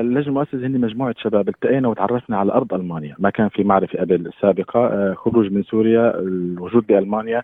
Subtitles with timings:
[0.00, 4.30] اللجنه المؤسسه هن مجموعة شباب التقينا وتعرفنا على أرض ألمانيا، ما كان في معرفة قبل
[4.40, 7.42] سابقة، آه، خروج من سوريا، الوجود بألمانيا،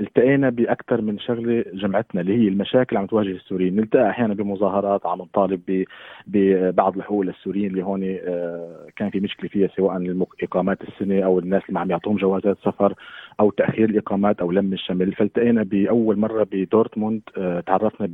[0.00, 5.18] التقينا بأكثر من شغلة جمعتنا اللي هي المشاكل عم تواجه السوريين، نلتقى أحيانا بمظاهرات عم
[5.18, 5.84] نطالب
[6.26, 11.62] ببعض الحقوق للسوريين اللي هون آه، كان في مشكلة فيها سواء إقامات السنة أو الناس
[11.68, 12.94] اللي عم يعطوهم جوازات سفر
[13.40, 18.06] أو تأخير الإقامات أو لم الشمل، فالتقينا بأول مرة بدورتموند آه، تعرفنا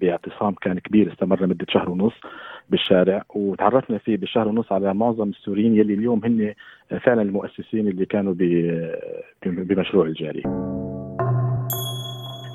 [0.00, 2.14] باعتصام كان كبير استمر لمدة شهر ونص
[2.70, 6.54] بالشارع وتعرفنا فيه بالشهر ونص على معظم السوريين يلي اليوم هن
[7.00, 8.34] فعلا المؤسسين اللي كانوا
[9.46, 10.42] بمشروع الجاري.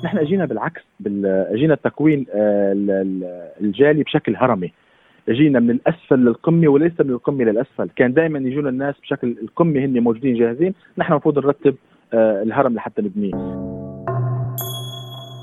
[0.04, 0.82] نحن اجينا بالعكس
[1.24, 2.72] اجينا التكوين آه،
[3.60, 4.72] الجالي بشكل هرمي.
[5.28, 7.90] اجينا من الأسفل للقمة وليس من القمة للأسفل.
[7.96, 11.74] كان دائما يجونا الناس بشكل القمة هن موجودين جاهزين نحن المفروض نرتب
[12.14, 13.34] آه، الهرم لحتى نبنيه.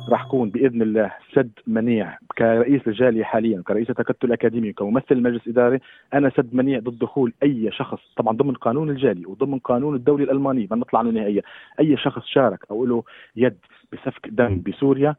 [0.09, 5.79] راح كون بإذن الله سد منيع كرئيس الجالية حاليا كرئيس تكتل اكاديمي كممثل مجلس إداري.
[6.13, 10.67] أنا سد منيع ضد دخول أي شخص طبعا ضمن قانون الجاليه وضمن قانون الدولي الالماني
[10.71, 11.41] ما نطلع عنه نهائيا.
[11.79, 13.04] أي شخص شارك أو له
[13.35, 13.57] يد
[13.93, 15.15] بسفك دم بسوريا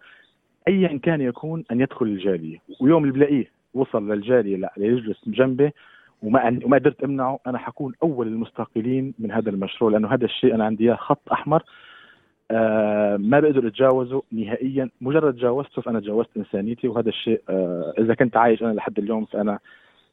[0.69, 2.59] ايا كان يكون أن يدخل الجالية.
[2.81, 5.70] ويوم اللي بلاقيه وصل للجالية ليجلس جنبي
[6.23, 7.39] وما وما قدرت أمنعه.
[7.47, 11.62] أنا حكون أول المستقلين من هذا المشروع لأنه هذا الشيء أنا عندي إياه خط أحمر.
[12.51, 14.91] آه ما بقدر اتجاوزه نهائيا.
[15.01, 19.59] مجرد تجاوزته فأنا تجاوزت إنسانيتي وهذا الشيء آه إذا كنت عايش أنا لحد اليوم فأنا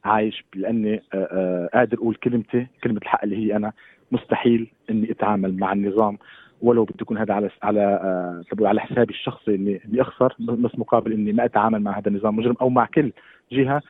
[0.04, 3.72] عايش لأني آه آه قادر أقول كلمتي كلمة الحق اللي هي أنا.
[4.12, 6.18] مستحيل إني أتعامل مع النظام.
[6.62, 11.32] ولو بده يكون هذا على على آه على حسابي الشخصي إني أخسر بس مقابل إني
[11.32, 13.12] ما أتعامل مع هذا النظام مجرم أو مع كل
[13.52, 13.82] جهة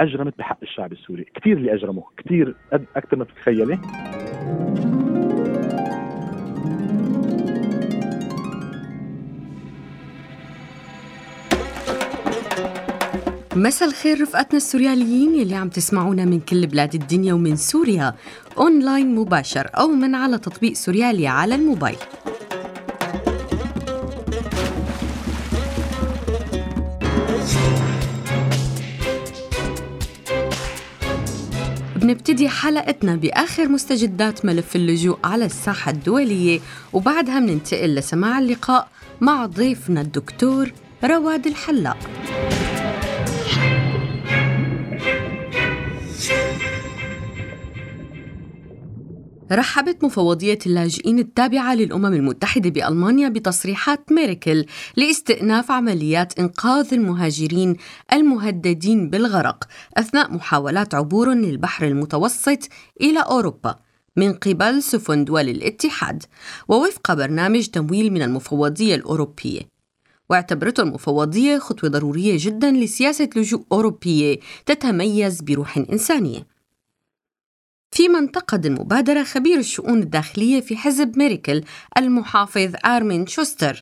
[0.00, 3.78] أجرمت بحق الشعب السوري، كثير اللي اجرموا، كثير أكثر ما بتتخيلي.
[13.56, 18.14] مساء الخير رفقاتنا السورياليين يلي عم تسمعونا من كل بلاد الدنيا ومن سوريا
[18.58, 21.96] اونلاين مباشر أو من على تطبيق سوريالي على الموبايل.
[31.96, 36.60] بنبتدي حلقتنا بآخر مستجدات ملف اللجوء على الساحة الدولية
[36.92, 38.88] وبعدها بننتقل لسماع اللقاء
[39.20, 40.72] مع ضيفنا الدكتور
[41.04, 41.98] رواد الحلاق.
[49.52, 54.66] رحبت مفوضية اللاجئين التابعة للأمم المتحدة بألمانيا بتصريحات ميركل
[54.96, 57.76] لاستئناف عمليات إنقاذ المهاجرين
[58.12, 59.64] المهددين بالغرق
[59.96, 62.58] أثناء محاولات عبور للبحر المتوسط
[63.00, 63.76] إلى أوروبا
[64.16, 66.22] من قبل سفن دول الاتحاد.
[66.68, 69.73] ووفق برنامج تمويل من المفوضية الأوروبية.
[70.30, 76.46] واعتبرته المفوضية خطوة ضرورية جدا لسياسة لجوء أوروبية تتميز بروح إنسانية.
[77.94, 81.64] فيما انتقد المبادرة خبير الشؤون الداخلية في حزب ميريكل
[81.98, 83.80] المحافظ آرمين شوستر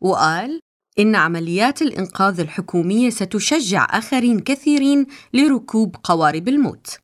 [0.00, 0.60] وقال
[0.98, 6.98] إن عمليات الإنقاذ الحكومية ستشجع آخرين كثيرين لركوب قوارب الموت.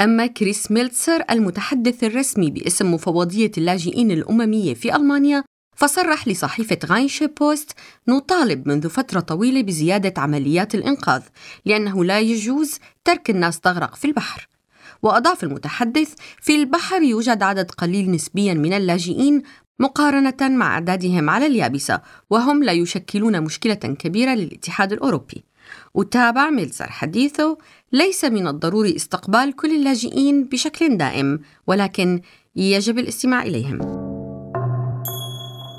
[0.00, 5.44] أما كريس ميلتسر المتحدث الرسمي باسم مفوضية اللاجئين الأممية في ألمانيا
[5.76, 7.72] فصرح لصحيفة راينيشه بوست
[8.08, 11.22] نطالب منذ فترة طويلة بزيادة عمليات الإنقاذ
[11.64, 14.48] لأنه لا يجوز ترك الناس تغرق في البحر.
[15.02, 19.42] وأضاف المتحدث في البحر يوجد عدد قليل نسبيا من اللاجئين
[19.78, 25.44] مقارنة مع أعدادهم على اليابسة وهم لا يشكلون مشكلة كبيرة للاتحاد الأوروبي.
[25.94, 27.58] وتابع ميلزر حديثه
[27.92, 32.20] ليس من الضروري استقبال كل اللاجئين بشكل دائم ولكن
[32.56, 34.13] يجب الاستماع إليهم.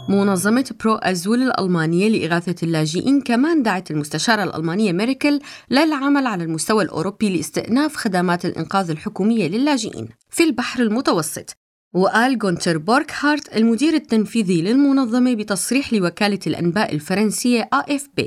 [0.09, 5.39] منظمة برو أزول الألمانية لإغاثة اللاجئين كمان دعت المستشارة الألمانية ميركل
[5.69, 11.57] للعمل على المستوى الأوروبي لاستئناف خدمات الإنقاذ الحكومية للاجئين في البحر المتوسط.
[11.93, 18.23] وقال جونتر بوركهارت المدير التنفيذي للمنظمة بتصريح لوكالة الأنباء الفرنسية AFP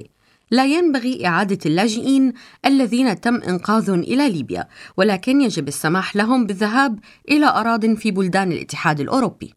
[0.51, 2.33] لا ينبغي إعادة اللاجئين
[2.67, 6.99] الذين تم إنقاذهم إلى ليبيا ولكن يجب السماح لهم بالذهاب
[7.29, 9.55] إلى أراضٍ في بلدان الاتحاد الأوروبي.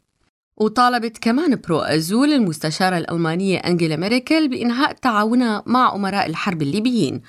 [0.58, 7.22] وطالبت كمان برو أزول المستشارة الألمانية أنجيلا ميركل بإنهاء تعاونها مع أمراء الحرب الليبيين.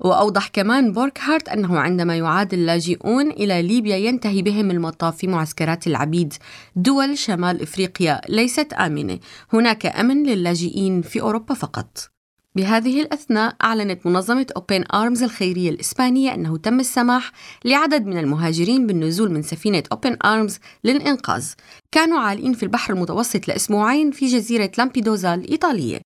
[0.00, 6.34] وأوضح كمان بوركهارت أنه عندما يعاد اللاجئون إلى ليبيا ينتهي بهم المطاف في معسكرات العبيد
[6.76, 9.18] دول شمال إفريقيا ليست آمنة.
[9.52, 12.13] هناك أمن للاجئين في أوروبا فقط.
[12.56, 17.32] بهذه الأثناء أعلنت منظمة أوبين آرمز الخيرية الإسبانية أنه تم السماح
[17.64, 21.46] لعدد من المهاجرين بالنزول من سفينة أوبين آرمز للإنقاذ.
[21.92, 26.00] كانوا عالقين في البحر المتوسط لأسبوعين في جزيرة لامبيدوزا الإيطالية.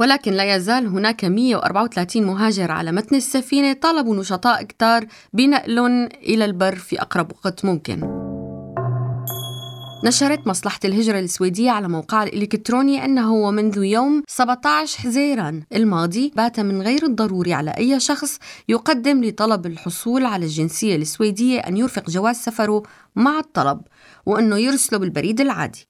[0.00, 6.76] ولكن لا يزال هناك 134 مهاجر على متن السفينة طالبوا نشطاء كتار بنقلهم إلى البر
[6.76, 8.21] في أقرب وقت ممكن.
[10.04, 16.82] نشرت مصلحة الهجرة السويدية على موقعها الإلكتروني أنه ومنذ يوم 17 حزيران الماضي بات من
[16.82, 18.38] غير الضروري على أي شخص
[18.68, 22.82] يقدم لطلب الحصول على الجنسية السويدية أن يرفق جواز سفره
[23.16, 23.80] مع الطلب
[24.26, 25.86] وأنه يرسله بالبريد العادي.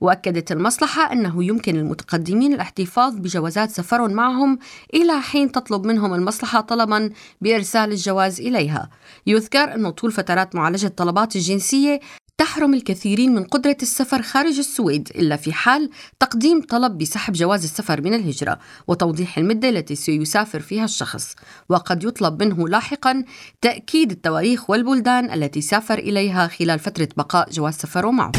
[0.00, 4.58] وأكدت المصلحة أنه يمكن للمتقدمين الاحتفاظ بجوازات سفرهم معهم
[4.94, 8.90] إلى حين تطلب منهم المصلحة طلبا بإرسال الجواز إليها.
[9.26, 12.00] يذكر أنه طول فترات معالجة طلبات الجنسية
[12.38, 15.90] تحرم الكثيرين من قدرة السفر خارج السويد إلا في حال
[16.20, 21.34] تقديم طلب بسحب جواز السفر من الهجرة وتوضيح المدة التي سيسافر فيها الشخص.
[21.68, 23.24] وقد يطلب منه لاحقا
[23.60, 28.32] تأكيد التواريخ والبلدان التي سافر إليها خلال فترة بقاء جواز سفره معه.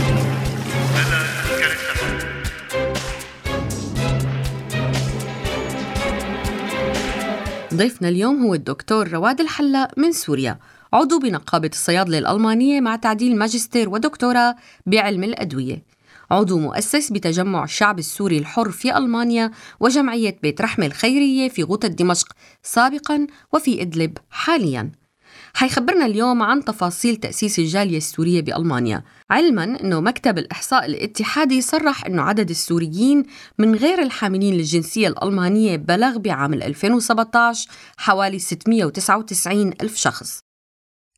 [7.74, 10.60] ضيفنا اليوم هو الدكتور رواد الحلاق من سوريا.
[10.96, 14.56] عضو بنقابة الصيادلة الألمانية مع تعديل ماجستير ودكتوراه
[14.86, 15.84] بعلم الأدوية.
[16.32, 22.28] عضو مؤسس بتجمع الشعب السوري الحر في ألمانيا وجمعية بيت رحمة الخيرية في غوطة دمشق
[22.64, 24.92] سابقا وفي إدلب حاليا.
[25.54, 29.04] حيخبرنا اليوم عن تفاصيل تأسيس الجالية السورية بألمانيا.
[29.30, 33.24] علما أنه مكتب الإحصاء الاتحادي صرح أنه عدد السوريين
[33.60, 40.45] من غير الحاملين للجنسية الألمانية بلغ بعام 2017 حوالي 699 ألف شخص.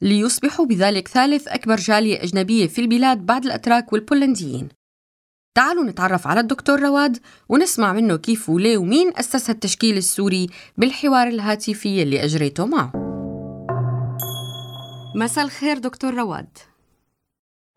[0.02, 4.70] ليصبحوا بذلك ثالث أكبر جالية أجنبية في البلاد بعد الأتراك والبولنديين.
[5.56, 7.18] تعالوا نتعرف على الدكتور رواد
[7.50, 10.48] ونسمع منه كيف وليه ومين أسس التشكيل السوري
[10.78, 12.92] بالحوار الهاتفي اللي أجريته معه.
[15.16, 16.58] مساء الخير دكتور رواد.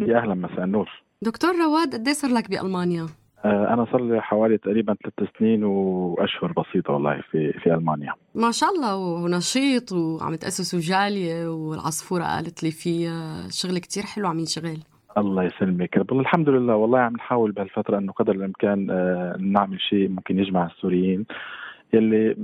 [0.01, 0.89] يا أهلا مساء النور.
[1.23, 3.09] دكتور رواد قد صار لك بألمانيا؟
[3.45, 8.13] آه، أنا صار لي حوالي تقريبا ثلاث سنين وأشهر بسيطة والله في في ألمانيا.
[8.35, 12.93] ما شاء الله ونشيط وعم تأسسوا جالية والعصفورة قالت لي في
[13.51, 14.79] شغل كتير حلو عم ينشغل.
[15.19, 15.97] الله يسلمك.
[15.97, 16.77] والله الحمد لله.
[16.77, 21.27] والله عم نحاول بهالفترة أنه قدر الإمكان آه، نعمل شيء ممكن يجمع السوريين.
[21.93, 22.37] يلي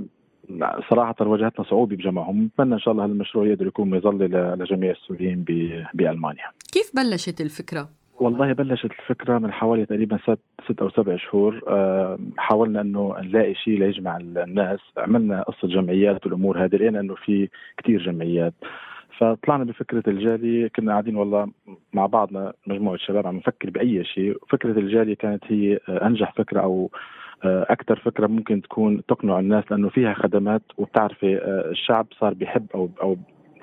[0.89, 2.43] صراحة واجهتنا صعوبة بجمعهم.
[2.43, 5.45] نتمنى إن شاء الله هالمشروع يقدر يكون مظلة لجميع السوريين
[5.93, 6.45] بألمانيا.
[6.71, 11.61] كيف بلشت الفكرة؟ والله بلشت الفكرة من حوالي تقريبا ست ست أو سبع شهور.
[12.37, 14.79] حاولنا إنه نلاقي شيء ليجمع الناس.
[14.97, 18.53] عملنا قصة جمعيات والأمور هذه لقينا إنه في كثير جمعيات.
[19.17, 21.47] فطلعنا بفكرة الجالي كنا قاعدين والله
[21.93, 26.91] مع بعضنا مجموعة شباب عم نفكر بأي شيء فكرة الجالي كانت هي أنجح فكرة أو
[27.45, 30.61] آه، أكثر فكرة ممكن تكون تقنع الناس لأنه فيها خدمات.
[30.77, 33.17] وبتعرفي آه، الشعب صار بيحب أو أو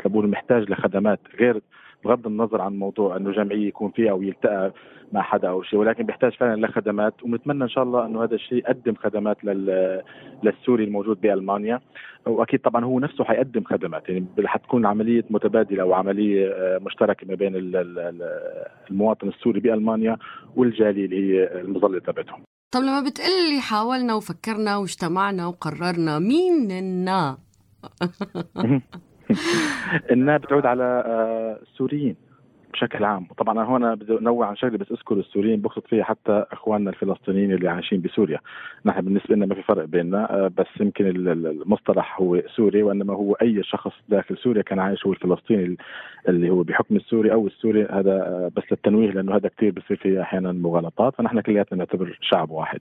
[0.05, 1.61] بقول محتاج لخدمات غير
[2.05, 4.73] بغض النظر عن موضوع إنه جمعية يكون فيها أو يلتقى
[5.13, 8.59] مع حدا أو شيء ولكن بيحتاج فعلا لخدمات ونتمنى إن شاء الله إنه هذا الشيء
[8.59, 10.03] يقدم خدمات لل
[10.43, 11.81] للسوري الموجود بألمانيا.
[12.27, 17.35] وأكيد طبعا هو نفسه حيقدم خدمات يعني حتكون عمليه متبادلة أو عملية آه، مشتركة ما
[17.35, 17.53] بين
[18.91, 20.17] المواطن السوري بألمانيا
[20.57, 22.43] والجالية اللي هي المظلة تبعتهم.
[22.75, 27.39] طب لما بتقلي حاولنا وفكرنا واجتمعنا وقررنا مين النا؟
[30.13, 32.17] انها بتعود على آه، السوريين
[32.75, 33.27] بشكل عام.
[33.31, 37.53] وطبعا أنا هون بدي انوع عن شغله بس أذكر السوريين بقصد فيها حتى إخواننا الفلسطينيين
[37.53, 38.39] اللي عايشين بسوريا.
[38.85, 43.33] نحن بالنسبة لنا ما في فرق بيننا آه، بس يمكن المصطلح هو سوري وإنما هو
[43.33, 45.77] أي شخص داخل سوريا كان عايش هو الفلسطيني
[46.29, 47.83] اللي هو بحكم السوري أو السوري.
[47.85, 51.15] هذا آه، بس للتنويه لأنه هذا كثير بصير فيه أحيانا مغالطات.
[51.15, 52.81] فنحن كلياتنا نعتبر شعب واحد.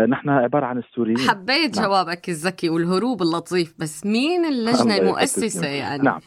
[0.00, 1.18] نحن عبارة عن السوريين.
[1.18, 1.86] حبيت نعم.
[1.86, 6.20] جوابك الذكي والهروب اللطيف بس مين اللجنة المؤسسة يعني؟ نعم.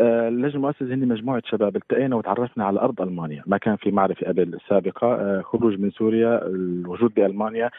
[0.00, 1.76] آه، اللجنة المؤسسة هن مجموعة شباب.
[1.76, 6.46] التقينا وتعرفنا على أرض ألمانيا، ما كان في معرفة قبل سابقه، آه، خروج من سوريا،
[6.46, 7.70] الوجود بألمانيا،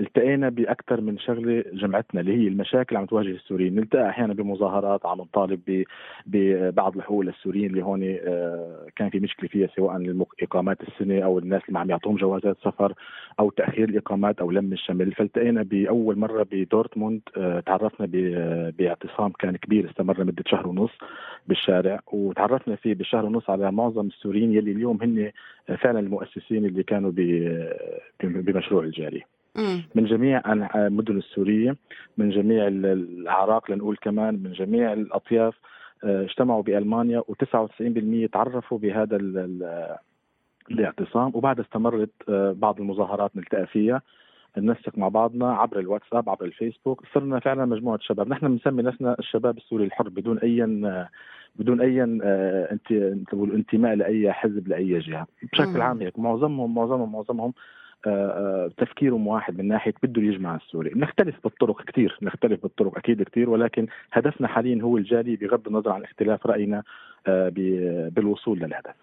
[0.00, 5.18] التقينا بأكثر من شغلة جمعتنا اللي هي المشاكل عم تواجه السوريين، نلتقى أحيانا بمظاهرات عم
[5.20, 5.84] نطالب
[6.26, 11.62] ببعض الحقوق للسوريين اللي هون آه، كان في مشكلة فيها سواء إقامات السنة أو الناس
[11.62, 12.94] اللي ما عم يعطوهم جوازات سفر
[13.40, 18.06] أو تأخير الإقامات أو لم الشمل، فالتقينا بأول مرة بدورتموند آه، تعرفنا
[18.78, 20.90] باعتصام كان كبير استمر لمدة شهر ونص
[21.46, 25.30] بالشارع وتعرفنا فيه بالشهر ونص على معظم السوريين يلي اليوم هن
[25.76, 27.12] فعلا المؤسسين اللي كانوا
[28.22, 29.24] بمشروع الجاري.
[29.94, 31.76] من جميع المدن السورية
[32.18, 35.54] من جميع الأعراق لنقول كمان من جميع الأطياف
[36.04, 39.16] آه، اجتمعوا بألمانيا و99% تعرفوا بهذا
[40.70, 41.30] الاعتصام.
[41.34, 44.02] وبعد استمرت آه، بعض المظاهرات نلتقى فيها
[44.58, 47.02] ننسق مع بعضنا عبر الواتساب عبر الفيسبوك.
[47.14, 48.28] صرنا فعلا مجموعة شباب.
[48.28, 50.62] نحن بنسمي نفسنا الشباب السوري الحر بدون أي
[51.56, 52.92] بدون أي انت
[53.32, 55.26] انتماء لأي حزب لأي جهة.
[55.52, 56.18] بشكل عام هيك.
[56.18, 57.52] معظمهم معظمهم معظمهم
[58.76, 63.86] تفكيرهم واحد من ناحية بده يجمع السوري، نختلف بالطرق كثير، نختلف بالطرق أكيد كثير ولكن
[64.12, 66.82] هدفنا حاليا هو الجالي بغض النظر عن اختلاف رأينا
[68.10, 68.94] بالوصول للهدف.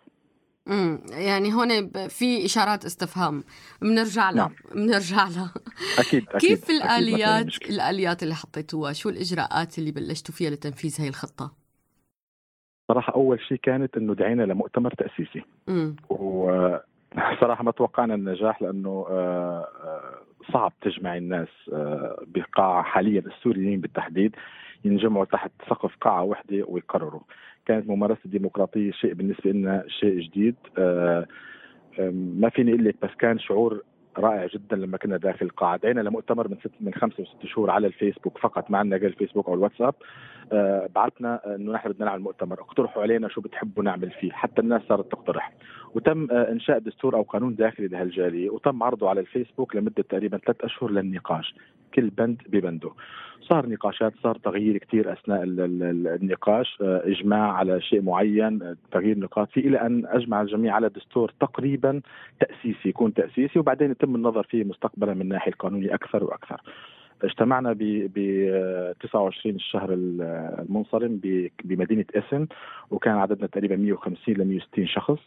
[0.67, 3.43] امم يعني هون في إشارات استفهام.
[3.81, 4.55] بنرجع لها نعم.
[4.75, 5.53] بنرجع لها
[5.99, 11.07] أكيد أكيد كيف الآليات أكيد الآليات اللي حطيتوها؟ شو الإجراءات اللي بلشتوا فيها لتنفيذ هي
[11.07, 11.51] الخطة؟
[12.87, 15.43] صراحة أول شيء كانت إنه دعينا لمؤتمر تأسيسي.
[15.69, 15.95] امم
[17.17, 24.35] وصراحه ما توقعنا النجاح لأنه آه، آه، صعب تجمع الناس آه، بقاعه حاليا السوريين بالتحديد
[24.85, 27.21] ينجمعوا تحت سقف قاعة واحدة ويقرروا.
[27.65, 30.55] كانت ممارسة الديمقراطيه شيء بالنسبة لنا شيء جديد.
[32.09, 33.83] ما فيني أقول لك بس كان شعور
[34.19, 35.77] رائع جدا لما كنا داخل القاعة.
[35.77, 39.47] دعينا لمؤتمر من ست من خمسة وست شهور على الفيسبوك فقط ما عندنا غير الفيسبوك
[39.47, 39.95] أو الواتساب.
[40.51, 42.61] آه بعثنا إنه نحن بدنا نعمل مؤتمر.
[42.61, 44.31] اقترحوا علينا شو بتحبوا نعمل فيه.
[44.31, 45.53] حتى الناس صارت تقترح.
[45.95, 48.49] وتم آه إنشاء دستور أو قانون داخلي لهالجالية.
[48.49, 51.55] وتم عرضه على الفيسبوك لمدة تقريبا ثلاث أشهر للنقاش.
[51.93, 52.91] كل بند ببنده.
[53.49, 59.51] صار نقاشات صار تغيير كثير أثناء النقاش آه، إجماع على شيء معين آه، تغيير نقاط
[59.51, 62.01] فيه إلى أن أجمع الجميع على دستور تقريبا
[62.39, 66.61] تأسيسي يكون تأسيسي وبعدين يتم النظر فيه مستقبلا من الناحيه القانونية أكثر وأكثر.
[67.23, 71.19] اجتمعنا ب 29 الشهر المنصرم
[71.63, 72.47] بمدينة اسن
[72.91, 75.19] وكان عددنا تقريبا 150 ل 160 شخص.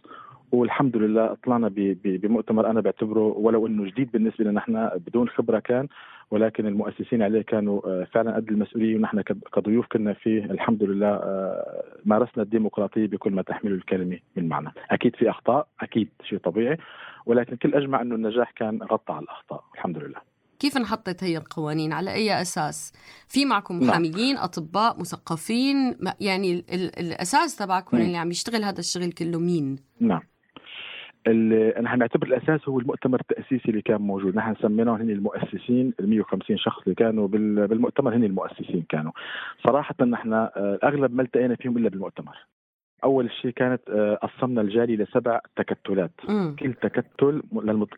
[0.53, 1.71] والحمد لله طلعنا
[2.05, 5.89] بمؤتمر أنا بعتبره ولو إنه جديد بالنسبة لنا نحن بدون خبرة كان
[6.31, 10.45] ولكن المؤسسين عليه كانوا آه، فعلا قد المسؤولية ونحن كضيوف كنا فيه.
[10.45, 16.09] الحمد لله آه، مارسنا الديمقراطية بكل ما تحمله الكلمة من معنى، أكيد في أخطاء أكيد
[16.25, 16.79] شيء طبيعي
[17.27, 19.65] ولكن كل أجمع إنه النجاح كان غطى على الأخطاء.
[19.75, 20.33] الحمد لله.
[20.59, 22.93] كيف انحطت هي القوانين؟ على أي أساس؟
[23.29, 23.89] في معكم نعم.
[23.89, 24.45] محاميين نعم.
[24.45, 26.65] أطباء مثقفين؟ يعني
[27.01, 30.21] الأساس تبعكم اللي عم يشتغل هذا الشغل كله مين؟ نعم.
[31.27, 34.37] أنا هنعتبر الأساس هو المؤتمر التأسيسي اللي كان موجود.
[34.37, 39.13] نحن سميناه هن المؤسسين ال 150 شخص اللي كانوا بالمؤتمر هن المؤسسين كانوا.
[39.67, 42.37] صراحة نحن آه، أغلب ما التقينا فيهم إلا بالمؤتمر.
[43.05, 46.11] أول شيء كانت آه، قسمنا الجالي لسبع تكتلات.
[46.29, 46.55] م.
[46.55, 47.43] كل تكتل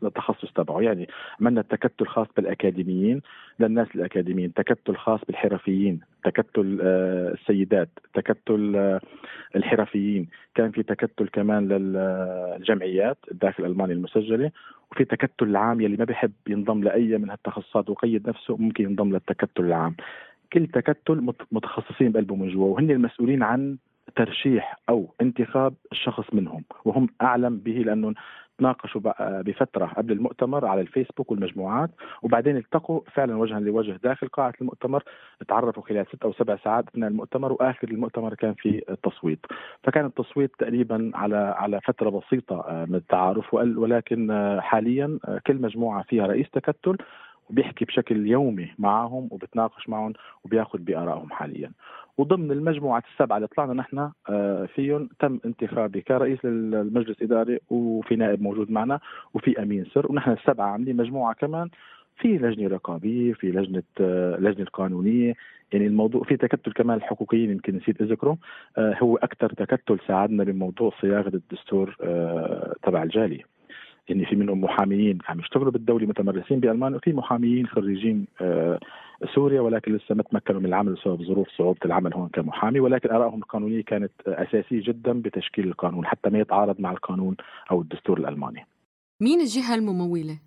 [0.03, 0.81] للتخصص تبعه.
[0.81, 1.09] يعني
[1.41, 3.23] عملنا التكتل خاص بالأكاديميين
[3.61, 4.55] للناس الأكاديميين.
[4.55, 6.01] تكتل خاص بالحرفيين.
[6.25, 7.89] تكتل آه، السيدات.
[8.15, 9.01] تكتل آه،
[9.57, 10.29] الحرفيين.
[10.55, 14.51] كان في تكتل كمان للجمعيات داخل ألمانيا المسجلة.
[14.93, 19.65] وفي تكتل العام يلي ما بيحب ينضم لأي من هالتخصصات ويقيد نفسه ممكن ينضم للتكتل
[19.65, 19.97] العام.
[20.53, 22.75] كل تكتل متخصصين بقلبه من جوا.
[22.75, 23.77] وهن المسؤولين عن
[24.17, 28.15] ترشيح أو انتخاب الشخص منهم وهم أعلم به لأنه
[28.59, 29.01] تناقشوا
[29.43, 31.91] بفترة قبل المؤتمر على الفيسبوك والمجموعات
[32.23, 35.03] وبعدين التقوا فعلا وجها لوجه داخل قاعة المؤتمر
[35.49, 39.47] تعرفوا خلال ست أو سبع ساعات اثناء المؤتمر وآخر المؤتمر كان في التصويت.
[39.85, 45.57] فكان التصويت تقريبا على على فترة بسيطة آه، من التعارف ولكن آه، حاليا آه، كل
[45.63, 46.97] مجموعة فيها رئيس تكتل
[47.51, 50.13] وبيحكي بشكل يومي معهم وبتناقش معهم
[50.45, 51.71] وبيأخذ بآرائهم حاليا.
[52.19, 58.43] وضمن المجموعة السبعة اللي طلعنا نحن آه، فيهم تم انتخابي كرئيس للمجلس الإداري وفي نائب
[58.43, 59.01] موجود معنا
[59.35, 61.69] وفي أمين سر ونحن السبعة عاملين مجموعة كمان
[62.17, 65.35] في لجنة رقابية في لجنة آه، لجنة قانونية
[65.73, 68.39] يعني الموضوع في تكتل كمان الحقوقيين يمكن نسيت اذكره
[68.79, 71.97] آه، هو أكثر تكتل ساعدنا بموضوع صياغة الدستور
[72.83, 73.54] تبع الجالية.
[74.09, 78.27] يعني في منهم محاميين عم يشتغلوا بالدولة متمرسين بالمانيا وفي محاميين خريجين
[79.35, 83.39] سوريا ولكن لسه ما تمكنوا من العمل بسبب ظروف صعوبة العمل هون كمحامي ولكن آرائهم
[83.39, 87.37] القانونية كانت أساسية جدا بتشكيل القانون حتى ما يتعارض مع القانون
[87.71, 88.67] أو الدستور الألماني.
[89.21, 90.39] مين الجهة الممولة؟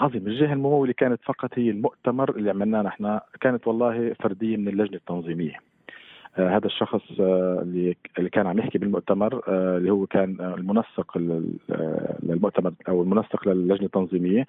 [0.00, 4.96] عظيم الجهة الممولة كانت فقط هي المؤتمر اللي عملناه نحن كانت والله فردية من اللجنة
[4.96, 5.67] التنظيمية.
[6.38, 7.62] آه، هذا الشخص آه،
[8.18, 11.18] اللي كان عم يحكي بالمؤتمر آه، اللي هو كان المنسق
[12.22, 14.46] للمؤتمر أو المنسق للجنة التنظيمية.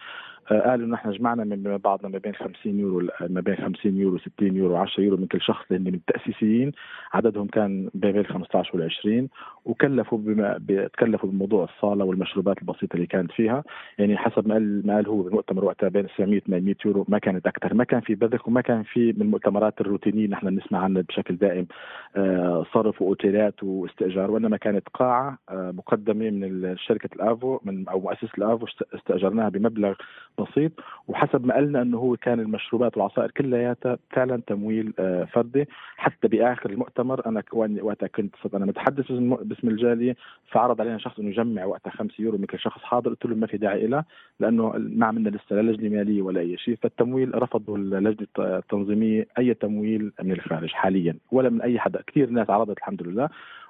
[0.50, 4.56] قال انه نحن جمعنا من بعضنا ما بين 50 يورو ما بين 50 يورو 60
[4.56, 6.72] يورو 10 يورو من كل شخص لأن من التأسيسيين
[7.13, 9.29] عددهم كان ما بين 15 وال 20
[9.65, 13.63] وكلفوا بما تكلفوا بموضوع الصالة والمشروبات البسيطة اللي كانت فيها.
[13.98, 17.48] يعني حسب ما قال ما قال هو بالمؤتمر وقتها بين 700 800 يورو ما كانت
[17.48, 21.36] أكثر ما كان في بذخ وما كان في من المؤتمرات الروتينية نحن بنسمع عنها بشكل
[21.36, 21.68] دائم
[22.15, 28.29] آه، صرف وأوتيلات واستئجار وإنما كانت قاعة آه، مقدمة من شركة الآفو من أو مؤسسة
[28.38, 29.94] الآفو استأجرناها بمبلغ
[30.41, 30.72] بسيط
[31.08, 35.65] وحسب ما قلنا إنه هو كان المشروبات والعصائر كلياتها فعلا تمويل آه، فردي.
[35.98, 37.43] حتى بآخر المؤتمر أنا
[37.81, 40.15] وقتها كنت أنا متحدث باسم الجالية
[40.51, 43.48] فعرض علينا شخص إنه يجمع وقتها 5 يورو من كل شخص حاضر قلت له ما
[43.48, 44.05] في داعي لها
[44.39, 46.77] لأنه ما عملنا لسه لا لجنة مالية ولا أي شيء.
[46.81, 52.01] فالتمويل رفضوا اللجنة التنظيمية أي تمويل من الخارج حاليا ولا من أي حدا.
[52.08, 53.29] كثير ناس عرضت الحمد لله.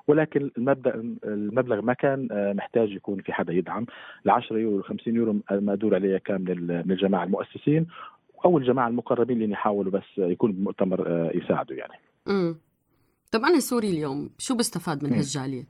[0.09, 3.85] ولكن المبدا المبلغ ما كان محتاج يكون في حدا يدعم.
[4.25, 6.41] ال 10 يورو 50 يورو المقدور عليها كان
[6.85, 7.87] من الجماعة المؤسسين
[8.45, 11.93] أو الجماعة المقربين اللي يحاولوا بس يكون بمؤتمر يساعدوا يعني.
[12.27, 12.55] امم
[13.31, 15.63] طب أنا سوري اليوم شو بستفاد من هالجالية؟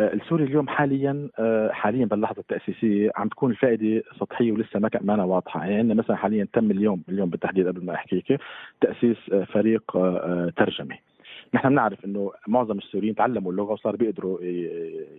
[0.00, 5.24] آه، السوري اليوم حاليا آه، حاليا باللحظة التأسيسية عم تكون الفائدة سطحية ولسه ما ما
[5.24, 5.60] واضحة.
[5.60, 8.40] يعني عندنا مثلا حاليا تم اليوم اليوم بالتحديد قبل ما احكيك
[8.80, 9.82] تأسيس آه، فريق
[10.56, 10.98] ترجمة.
[11.54, 14.38] نحن بنعرف إنه معظم السوريين تعلموا اللغة وصار بيقدروا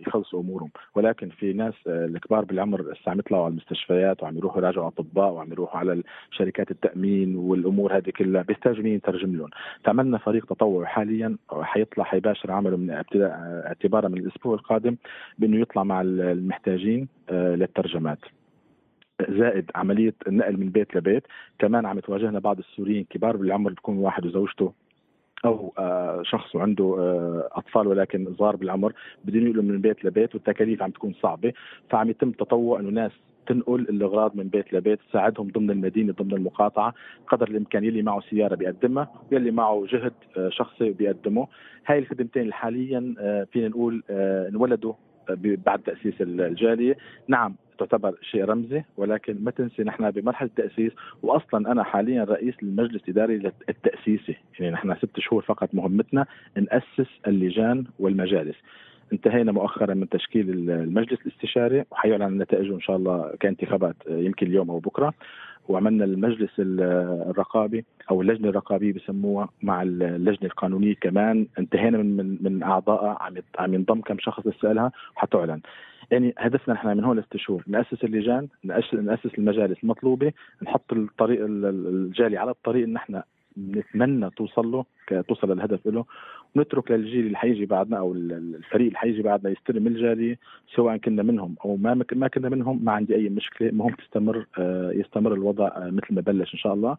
[0.06, 0.70] يخلصوا أمورهم.
[0.94, 5.78] ولكن في ناس الكبار بالعمر عم يطلعوا على المستشفيات وعم يروحوا يراجعوا أطباء وعم يروحوا
[5.80, 9.50] على شركات التأمين والأمور هذه كلها بيحتاجوا مين يترجم لهم.
[9.84, 13.30] تعملنا فريق تطوعي حاليا حيطلع حيباشر عمله من ابتداء
[13.66, 14.96] اعتبارا من الأسبوع القادم
[15.38, 18.18] بإنه يطلع مع المحتاجين آه، للترجمات.
[19.28, 21.22] زائد عملية النقل من بيت لبيت.
[21.58, 24.72] كمان عم تواجهنا بعض السوريين كبار بالعمر بتكون واحد وزوجته.
[25.44, 28.92] أو آه، شخص عنده آه، أطفال ولكن صغار بالعمر
[29.24, 31.52] بدهم ينقلوا من بيت لبيت والتكاليف عم تكون صعبة
[31.90, 33.12] فعم يتم تطوع إنه ناس
[33.46, 36.94] تنقل الأغراض من بيت لبيت تساعدهم ضمن المدينة ضمن المقاطعة
[37.28, 41.48] قدر الإمكان يلي معه سيارة بيقدمها واللي معه جهد آه، شخصي بيقدمه.
[41.86, 43.14] هاي الخدمتين حاليا
[43.52, 44.92] فينا نقول انولدوا
[45.38, 46.96] بعد تأسيس الجالية.
[47.28, 53.02] نعم تعتبر شيء رمزي ولكن ما تنسي نحن بمرحلة التاسيس واصلا أنا حاليا رئيس المجلس
[53.04, 54.36] الإداري التأسيسي.
[54.58, 58.56] يعني نحن ست شهور فقط مهمتنا نأسس اللجان والمجالس.
[59.12, 64.78] انتهينا مؤخرا من تشكيل المجلس الاستشاري وحيعلن نتائجه إن شاء الله كانتخابات يمكن اليوم أو
[64.78, 65.14] بكرة.
[65.68, 71.46] وعملنا المجلس الرقابي أو اللجنة الرقابية بسموها مع اللجنة القانونية كمان.
[71.58, 75.60] انتهينا من من, من اعضائها عم عم ينضم كم شخص لسالها وحتعلن.
[76.10, 82.36] يعني هدفنا نحن من هون لست شهور نأسس اللجان نأسس المجالس المطلوبة نحط الطريق الجالي
[82.36, 83.24] على الطريق ان إحنا
[83.58, 84.84] نتمنى توصل له
[85.28, 86.04] توصل للهدف له
[86.54, 90.38] ونترك للجيل اللي حيجي بعدنا أو الفريق اللي حيجي بعدنا يستلم الجالية
[90.76, 94.92] سواء كنا منهم أو ما ما كنا منهم ما عندي أي مشكلة المهم تستمر آه،
[94.92, 96.96] يستمر الوضع آه، مثل ما بلش إن شاء الله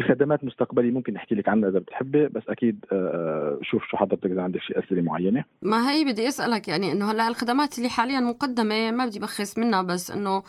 [0.00, 4.42] الخدمات مستقبلية ممكن احكي لك عنها إذا بتحبي بس أكيد آه، شوف شو حضرتك إذا
[4.42, 8.90] عندك شيء أسئلة معينة ما هي بدي أسألك يعني إنه هلأ الخدمات اللي حاليا مقدمة
[8.90, 10.42] ما بدي بخس منها بس إنه.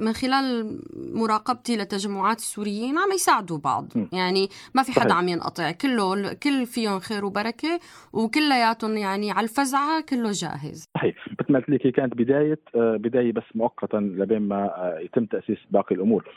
[0.00, 0.78] من خلال
[1.14, 3.86] مراقبتي لتجمعات السوريين عم يساعدوا بعض.
[3.96, 4.06] م.
[4.12, 5.70] يعني ما في حدا عم ينقطع.
[5.70, 7.80] كله كل فيهم خير وبركة
[8.12, 10.88] وكلياتهم يعني على الفزعة كله جاهز.
[10.94, 11.14] صحيح.
[11.40, 15.58] مثل ما قلت لك كانت بداية آه، بداية بس مؤقتا لبين ما آه، يتم تأسيس
[15.70, 16.28] باقي الأمور.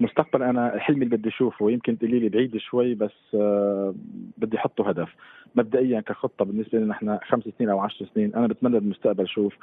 [0.00, 3.94] مستقبل أنا حلمي اللي بدي أشوفه يمكن تقولي لي بعيد شوي بس آه،
[4.38, 5.08] بدي أحطه هدف.
[5.54, 9.56] مبدئيا كخطة بالنسبة لنا نحن خمس سنين أو عشر سنين أنا بتمنى بالمستقبل أشوف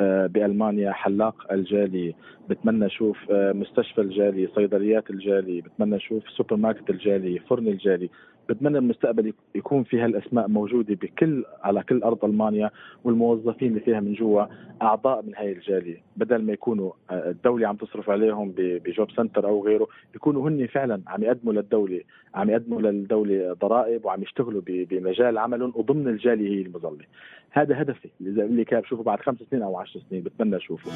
[0.00, 2.14] بألمانيا حلاق الجالي
[2.48, 8.10] بتمنى أشوف مستشفى الجالي صيدليات الجالي بتمنى أشوف سوبر ماركت الجالي فرن الجالي
[8.50, 12.70] بتمنى المستقبل يكون في هالأسماء موجودة بكل على كل أرض ألمانيا
[13.04, 14.44] والموظفين اللي فيها من جوا
[14.82, 19.64] أعضاء من هاي الجاليه بدل ما يكونوا آه، الدولة عم تصرف عليهم بجوب سنتر أو
[19.64, 22.00] غيره يكونوا هن فعلا عم يقدموا للدولة
[22.34, 27.04] عم يقدموا للدولة ضرائب وعم يشتغلوا بمجال عملهم وضمن الجالية هي المظلة.
[27.50, 28.08] هذا هدفي.
[28.20, 30.90] اللي كان بشوفه بعد خمس سنين أو عشر سنين بتمنى أشوفه.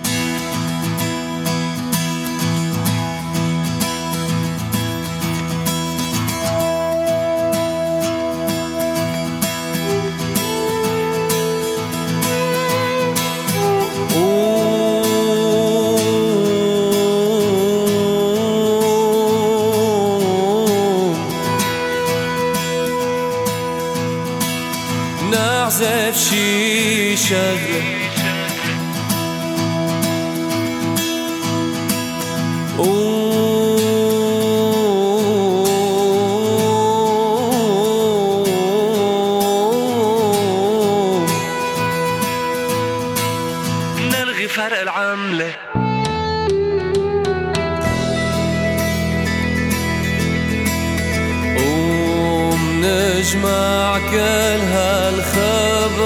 [53.24, 56.04] تجمع كل هالخبز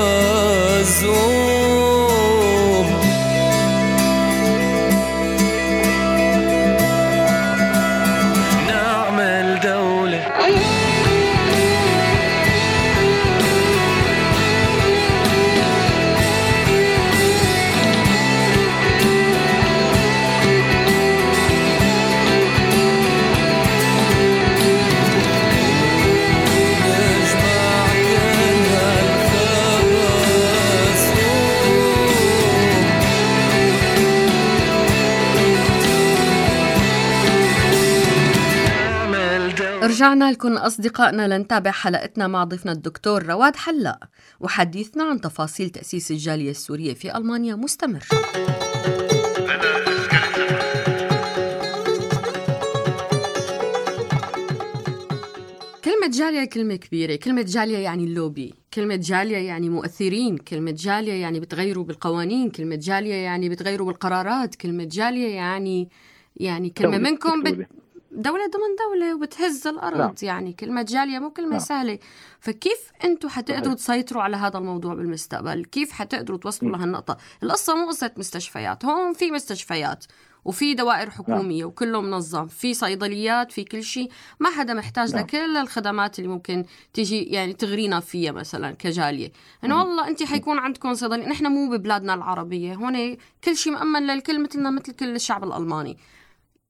[39.98, 43.98] رجعنا لكم أصدقائنا لنتابع حلقتنا مع ضيفنا الدكتور رواد حلاق
[44.40, 48.04] وحديثنا عن تفاصيل تأسيس الجالية السورية في ألمانيا مستمر.
[55.84, 61.40] كلمة جالية كلمة كبيرة كلمة جالية يعني اللوبي كلمة جالية يعني مؤثرين كلمة جالية يعني
[61.40, 65.88] بتغيروا بالقوانين كلمة جالية يعني بتغيروا بالقرارات كلمة جالية يعني
[66.36, 67.68] يعني كلمة منكم بت...
[68.10, 70.14] دولة ضمن دولة وبتهز الأرض نعم.
[70.22, 71.58] يعني كلمة جالية مو كلمة نعم.
[71.58, 71.98] سهلة
[72.40, 78.10] فكيف أنتم حتقدروا تسيطروا على هذا الموضوع بالمستقبل كيف حتقدروا توصلوا لهالنقطة القصة مو قصة
[78.16, 80.04] مستشفيات هون في مستشفيات
[80.44, 81.68] وفي دوائر حكومية نعم.
[81.68, 85.24] وكله منظم في صيدليات في كل شيء ما حدا محتاج نعم.
[85.24, 89.32] لكل الخدمات اللي ممكن تيجي يعني تغرينا فيها مثلا كجالية
[89.64, 89.88] إنه نعم.
[89.88, 94.70] والله انت حيكون عندكم صيدلية نحن مو ببلادنا العربية هون كل شيء مأمن للكل مثلنا
[94.70, 95.98] مثل كل الشعب الألماني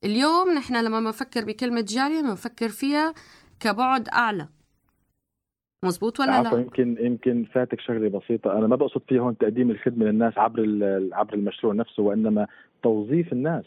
[0.05, 3.15] اليوم نحن لما بنفكر بكلمة جالية بنفكر فيها
[3.61, 4.49] كبعد أعلى.
[5.85, 8.59] مزبوط ولا لا؟ يمكن يمكن فاتك شغلة بسيطة.
[8.59, 10.63] أنا ما بقصد فيها هون تقديم الخدمة للناس عبر
[11.13, 12.47] عبر المشروع نفسه وإنما
[12.83, 13.65] توظيف الناس.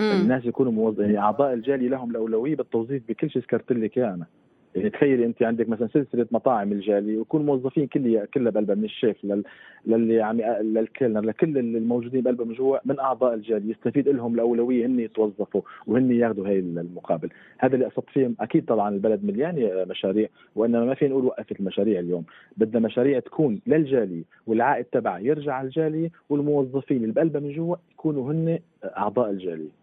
[0.00, 0.12] مم.
[0.12, 1.04] الناس يكونوا موظفين.
[1.04, 4.26] يعني أعضاء الجالية لهم الاولويه بالتوظيف بكل شيء ذكرت لك إياه أنا.
[4.74, 9.24] يعني تخيلي أنت عندك مثلا سلسلة مطاعم الجالي ويكون موظفين كلها كلها بقلبها من الشيف
[9.24, 9.42] لل
[9.86, 15.00] للي يعني للكلنر لكل الموجودين بقلبها من جوا من أعضاء الجالي يستفيد لهم الأولوية هن
[15.00, 17.28] يتوظفوا وهن ياخذوا هي المقابل.
[17.58, 22.00] هذا اللي قصدت فيه أكيد طبعا البلد مليان مشاريع وإنما ما فينا نقول وقفت المشاريع
[22.00, 22.24] اليوم.
[22.56, 28.32] بدنا مشاريع تكون للجالي والعائد تبعها يرجع على الجالي والموظفين اللي بقلبها من جوا يكونوا
[28.32, 29.79] هن أعضاء الجالية.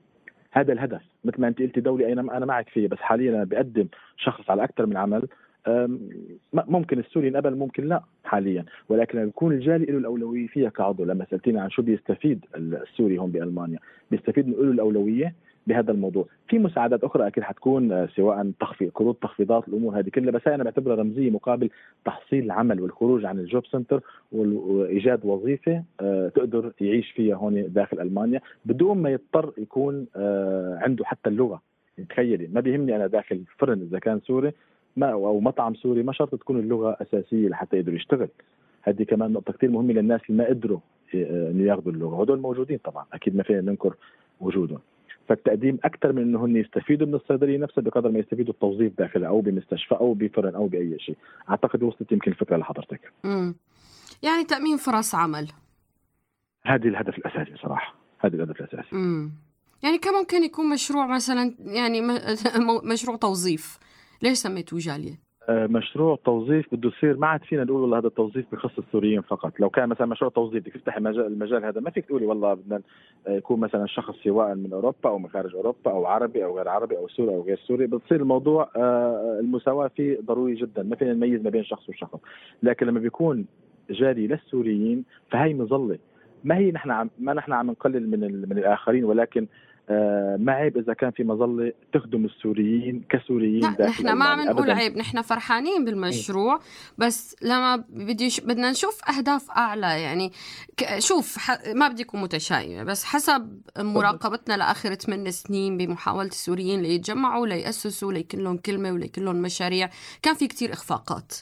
[0.52, 3.88] هذا الهدف مثل ما انت قلتي دولي أنا أنا معك فيه بس حاليا أنا بقدم
[4.18, 5.28] شخص على أكثر من عمل.
[6.54, 8.66] ممكن السوري ينقبل ممكن لا حاليا.
[8.90, 11.06] ولكن يكون الجالي له الأولوية فيها كعضو.
[11.06, 13.80] لما سالتيني عن شو بيستفيد السوري هون بألمانيا
[14.12, 15.34] بيستفيد من له الأولوية
[15.68, 16.26] بهذا الموضوع.
[16.50, 20.32] في مساعدات أخرى أكيد حتكون آه، سواء تخفيض قروض تخفيضات الأمور هذه كلها.
[20.32, 21.70] بس أنا بعتبرها رمزية مقابل
[22.06, 24.02] تحصيل العمل والخروج عن الجوب سنتر
[24.32, 31.06] وإيجاد وظيفة آه، تقدر يعيش فيها هون داخل ألمانيا بدون ما يضطر يكون آه، عنده
[31.06, 31.62] حتى اللغة.
[32.10, 34.52] تخيلي ما بيهمني أنا داخل فرن إذا كان سوري
[34.96, 38.28] ما أو مطعم سوري ما شرط تكون اللغة أساسية لحتى يقدر يشتغل.
[38.82, 40.80] هذه كمان نقطة كثير مهمة للناس اللي ما قدروا
[41.14, 42.22] إنه ياخذوا اللغة.
[42.22, 43.96] هدول موجودين طبعا أكيد ما فينا ننكر
[44.42, 44.80] وجودهم.
[45.28, 49.42] فالتقديم أكثر من انه هن يستفيدوا من الصيدلية نفسها بقدر ما يستفيدوا التوظيف داخلها أو
[49.42, 51.18] بمستشفى أو بفرن أو بأي شيء.
[51.50, 53.12] أعتقد وصلت يمكن الفكرة لحضرتك.
[53.26, 53.56] امم
[54.24, 55.48] يعني تأمين فرص عمل.
[56.66, 58.96] هذه الهدف الأساسي صراحة هذا الهدف الأساسي.
[58.96, 59.32] امم
[59.84, 62.02] يعني كم ممكن يكون مشروع مثلا يعني
[62.94, 63.80] مشروع توظيف؟
[64.22, 68.78] ليش سميتوه جالية؟ مشروع توظيف بده يصير ما عاد فينا نقول والله هذا التوظيف بخص
[68.78, 72.54] السوريين فقط، لو كان مثلا مشروع توظيف بدك تفتحي المجال, هذا ما فيك تقولي والله
[72.54, 72.82] بدنا
[73.28, 76.70] آه، يكون مثلا شخص سواء من أوروبا أو من خارج أوروبا أو عربي أو غير
[76.70, 81.14] عربي أو سوري أو غير سوري، بتصير الموضوع آه، المساواة فيه ضروري جدا، ما فينا
[81.14, 82.20] نميز ما بين شخص وشخص،
[82.64, 83.46] لكن لما بيكون
[83.90, 85.98] جالية للسوريين فهي مظلة.
[86.44, 89.48] ما هي نحن عم ما نحن عم نقلل من من الآخرين ولكن آه،
[90.38, 94.98] ما عيب إذا كان في مظلة تخدم السوريين كسوريين لا نحن ما عم نقول عيب
[94.98, 96.60] نحن فرحانين بالمشروع
[96.98, 100.32] بس لما بدي بدنا نشوف أهداف أعلى يعني
[100.98, 108.14] شوف ما بدي أكون متشائمة بس حسب مراقبتنا لآخر ثمان سنين بمحاولة السوريين ليتجمعوا ليأسسوا
[108.14, 109.90] ليكون لهم كلمة وليكون لهم مشاريع
[110.22, 111.34] كان في كتير إخفاقات.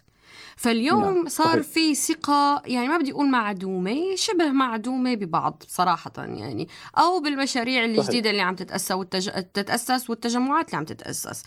[0.56, 1.28] فاليوم نعم.
[1.28, 6.67] صار في ثقة يعني ما بدي أقول معدومة شبه معدومة ببعض صراحة يعني
[6.98, 9.30] أو بالمشاريع الجديدة اللي عم تتأسس والتج...
[9.54, 11.43] تتأسس والتجمعات اللي عم تتأسس.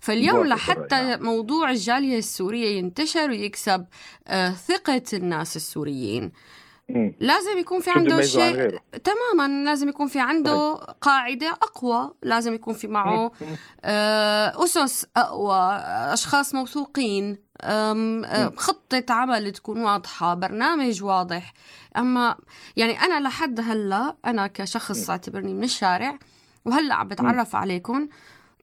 [0.00, 1.22] فاليوم لحتى نعم.
[1.22, 3.86] موضوع الجالية السورية ينتشر ويكسب
[4.26, 6.32] آه ثقة الناس السوريين.
[7.20, 12.86] لازم يكون في عنده شيء تماما لازم يكون في عنده قاعدة أقوى لازم يكون في
[12.86, 13.32] معه
[13.84, 15.56] آه، أسس أقوى
[16.12, 17.38] أشخاص موثوقين.
[18.56, 21.52] خطة عمل تكون واضحة برنامج واضح.
[21.96, 22.36] أما
[22.76, 26.18] يعني أنا لحد هلأ أنا كشخص أعتبرني من الشارع
[26.64, 28.08] وهلأ عم بتعرف عليكم.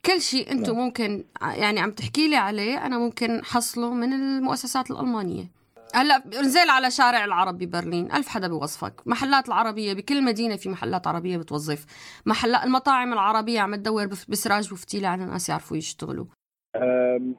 [0.05, 0.75] كل شيء نعم.
[0.75, 5.59] ممكن يعني عم تحكي لي عليه أنا ممكن حصله من المؤسسات الألمانية.
[5.95, 8.93] هلأ نزل على شارع العرب ببرلين ألف حدا بوصفك.
[9.05, 11.85] محلات العربية بكل مدينة في محلات عربية بتوظف.
[12.25, 16.25] محلات المطاعم العربية عم تدور بسراج وفتيلة على ناس يعرفوا يشتغلوا.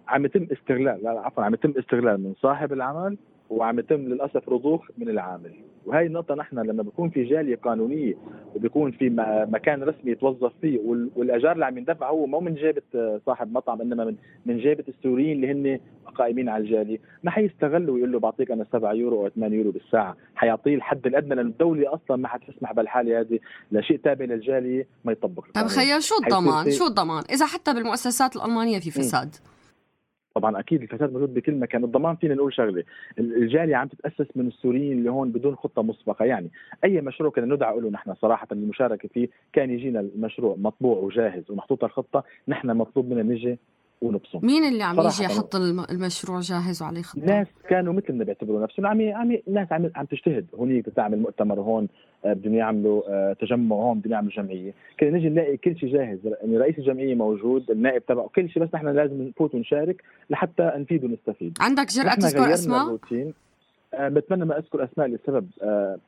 [0.08, 3.18] عم يتم استغلال لا عفوا عم يتم استغلال من صاحب العمل
[3.50, 5.54] وعم يتم للأسف رضوخ من العامل.
[5.86, 8.14] وهي النقطة نحن لما بيكون في جالية قانونية
[8.54, 9.10] وبيكون في
[9.50, 10.78] مكان رسمي يتوظف فيه
[11.16, 15.44] والأجار اللي عم يندفع هو مو من جيبة صاحب مطعم إنما من من جيبة السوريين
[15.44, 15.80] اللي هن
[16.14, 16.98] قائمين على الجالية.
[17.22, 20.16] ما حيستغل ويقول له بعطيك أنا 7 يورو أو 8 يورو بالساعة.
[20.34, 23.38] حيعطيه الحد الأدنى لأن الدولة أصلا ما حتسمح بالحالة هذه.
[23.72, 25.44] لشيء تابع للجالية ما يطبق.
[25.54, 29.36] طيب خيال شو الضمان؟ شو الضمان؟ إذا حتى بالمؤسسات الألمانية في فساد.
[30.34, 32.84] طبعا أكيد الفساد موجود بكل مكان الضمان فينا نقول شغلة
[33.18, 36.50] الجالية عم تتأسس من السوريين اللي هون بدون خطة مسبقة يعني
[36.84, 41.84] أي مشروع كنا ندعى له نحن صراحة للمشاركه فيه كان يجينا المشروع مطبوع وجاهز ومحطوطه
[41.84, 43.58] الخطة نحن مطلوب منا نجي
[44.00, 44.40] ونبصم.
[44.42, 45.56] مين اللي عم يجي يحط
[45.90, 48.86] المشروع جاهز وعليه خطة؟ ناس كانوا مثلنا بيعتبروا نفسهم.
[48.86, 50.46] عم عم ناس عم عم تجتهد.
[50.54, 51.88] هونيك بتعمل مؤتمر هون
[52.24, 54.72] آه، بدهم يعملوا آه، تجمع هون بدهم يعملوا جمعية.
[55.00, 56.18] كنا نجي نلاقي كل شيء جاهز.
[56.24, 61.04] يعني رئيس الجمعية موجود النائب تبعه كل شيء بس نحن لازم نفوت ونشارك لحتى نفيد
[61.04, 61.58] ونستفيد.
[61.60, 62.98] عندك جرأة تذكر أسماء؟
[63.94, 65.48] أه بتمنى ما أذكر أسماء لسبب.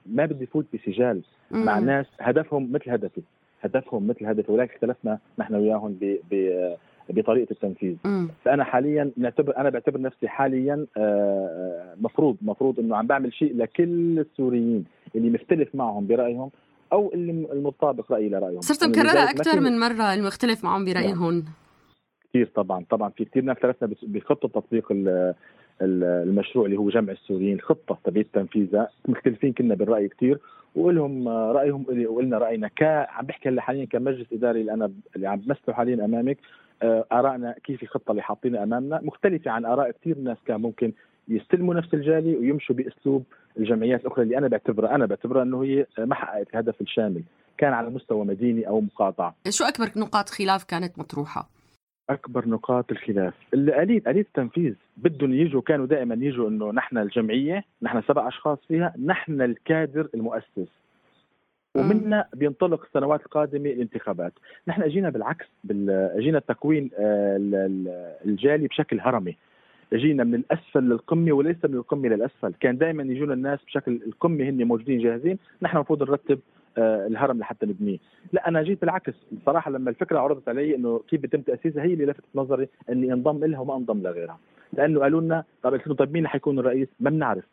[0.07, 1.65] ما بدي فوت بسجال مم.
[1.65, 3.23] مع ناس هدفهم مثل هدفي.
[3.63, 6.19] هدفهم مثل هدفي ولكن اختلفنا نحن وياهم ب
[7.11, 7.97] بطريقة التنفيذ.
[8.05, 8.29] مم.
[8.45, 13.57] فأنا حاليا نعتبر أنا بعتبر نفسي حاليا آه، آه، مفروض مفروض إنه عم بعمل شيء
[13.57, 14.85] لكل السوريين
[15.15, 16.51] اللي مختلف معهم برأيهم
[16.93, 18.61] أو اللي المطابق رأيي لرأيهم.
[18.61, 21.35] صرت مكررها أكثر من مرة المختلف معهم برأيهم.
[21.35, 21.45] نعم.
[22.31, 24.93] كثير طبعا طبعا في كثير ناس اختلفنا بخطة تطبيق
[25.83, 30.38] المشروع اللي هو جمع السوريين الخطه تبعت تنفيذها مختلفين كنا بالرأي كثير
[30.75, 35.38] ولهم رايهم وقلنا رأينا ك عم بحكي هلا حاليا كمجلس إداري اللي أنا اللي عم
[35.38, 36.38] بمثله حاليا أمامك.
[37.12, 39.01] آرائنا كيف الخطة اللي حاطينها أمامنا.
[39.03, 40.92] مختلفة عن آراء كثير ناس كان ممكن
[41.29, 43.25] يستلموا نفس الجالي ويمشوا بأسلوب
[43.59, 44.95] الجمعيات الأخرى اللي أنا بعتبرها.
[44.95, 47.23] أنا بعتبرها إنه هي ما حققت الهدف الشامل.
[47.59, 51.49] كان على مستوى مديني أو مقاطعه شو أكبر نقاط خلاف كانت مطروحة؟
[52.11, 53.35] أكبر نقاط الخلاف.
[53.55, 54.75] الاليه اليه التنفيذ.
[54.97, 60.82] بدهم يجوا كانوا دائما يجوا إنه نحن الجمعية نحن سبع أشخاص فيها نحن الكادر المؤسس.
[61.77, 64.33] ومنا بينطلق السنوات القادمه الانتخابات،
[64.69, 67.37] نحن أجينا بالعكس أجينا التكوين آه،
[68.25, 69.37] الجالي بشكل هرمي،
[69.93, 74.65] أجينا من الأسفل للقمة وليس من القمة للأسفل، كان دائما يجونا الناس بشكل القمة هن
[74.65, 76.39] موجودين جاهزين، نحن المفروض نرتب
[76.79, 77.99] آه، الهرم لحتى نبنيه،
[78.33, 79.15] لا أنا جيت بالعكس.
[79.33, 83.45] بصراحه لما الفكرة عرضت علي إنه كيف بيتم تأسيسها هي اللي لفتت نظري إني انضم
[83.45, 84.39] لها وما انضم لغيرها،
[84.73, 87.45] لأنه قالوا لنا طب طيب مين حيكون الرئيس؟ ما بنعرف،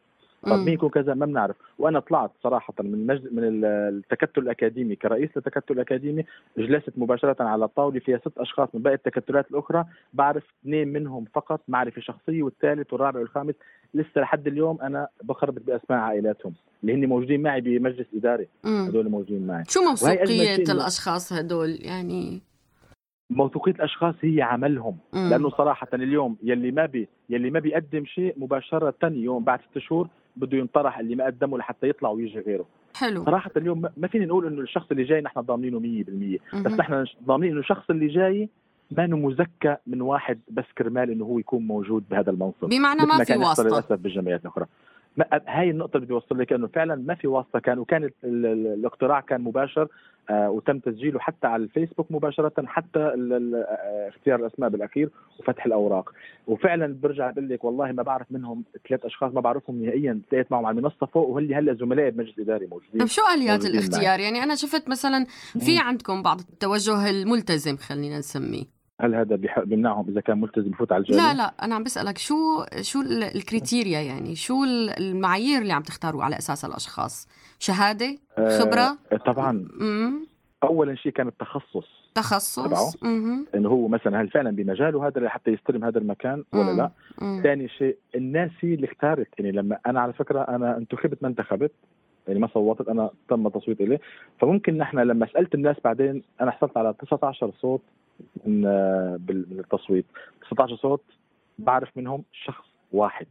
[0.43, 1.55] طب مين يكون كذا ما بنعرف.
[1.79, 6.25] وأنا طلعت صراحة من مجد من التكتل الأكاديمي كرئيس للتكتل الأكاديمي
[6.57, 9.85] جلست مباشرة على طاوله فيها ست أشخاص من باقي التكتلات الأخرى.
[10.13, 13.55] بعرف اثنين منهم فقط معرفة شخصية والثالث والرابع والخامس.
[13.93, 18.47] لسه لحد اليوم أنا بخربط بأسماء عائلاتهم اللي هن موجودين معي بمجلس إداري.
[18.65, 19.63] هدول موجودين معي.
[19.67, 22.41] شو موثوقية الأشخاص هدول؟ يعني
[23.29, 24.97] موثوقية الأشخاص هي عملهم.
[25.13, 25.29] مم.
[25.29, 30.07] لأنه صراحة اليوم يلي ما بي يلي ما بيقدم شيء مباشرة يوم بعد ست شهور
[30.35, 32.65] بده ينطرح اللي ما قدمه لحتى يطلع ويجي غيره.
[32.95, 33.25] حلو.
[33.25, 37.51] صراحة اليوم ما فيني نقول إنه الشخص اللي جاي نحن ضامنينه 100% بس نحن ضامنين
[37.51, 38.49] إنه الشخص اللي جاي
[38.91, 42.69] ما مزكى من واحد بس كرمال إنه هو يكون موجود بهذا المنصب.
[42.69, 43.63] بمعنى ما في واسطة.
[43.63, 44.65] للأسف بالجمعيات الاخرى
[45.47, 49.41] هاي النقطة اللي بدي أوصل لك إنه فعلا ما في واسطة كان وكان الاقتراع كان
[49.41, 49.87] مباشر
[50.29, 56.13] آه وتم تسجيله حتى على الفيسبوك مباشرة حتى آه، اختيار الأسماء بالأخير وفتح الأوراق.
[56.47, 60.65] وفعلا برجع بقول لك والله ما بعرف منهم ثلاث أشخاص ما بعرفهم نهائيا تلاقيت معهم
[60.65, 62.99] على المنصة فوق وهل هلأ زملائي بمجلس إداري موجودين.
[62.99, 65.25] طيب شو آليات الاختيار؟ يعني أنا شفت مثلا
[65.59, 68.78] في عندكم بعض التوجه الملتزم خلينا نسميه.
[69.01, 72.35] هل هذا بيمنعهم إذا كان ملتزم يفوت على الجامعة؟ لا لا أنا عم بسألك شو
[72.81, 73.01] شو
[73.35, 74.63] الكريتيريا يعني شو
[74.99, 77.27] المعايير اللي عم تختاروا على اساسها الأشخاص؟
[77.59, 80.27] شهادة؟ آه، خبرة؟ آه طبعا مم.
[80.63, 82.91] اولا شيء كان التخصص تخصص تبعه
[83.55, 86.91] إنه هو مثلا هل فعلا بمجاله هذا حتى يستلم هذا المكان ولا لا؟
[87.43, 91.71] ثاني شيء الناس اللي اختارت يعني لما أنا على فكرة أنا انتخبت ما انتخبت
[92.29, 93.99] يعني ما صوتت أنا تم التصويت إليه.
[94.39, 97.81] فممكن نحن لما سألت الناس بعدين أنا حصلت على 19 صوت
[98.45, 98.61] من
[99.29, 100.05] من التصويت.
[100.41, 101.01] 19 صوت
[101.59, 103.27] بعرف منهم شخص واحد.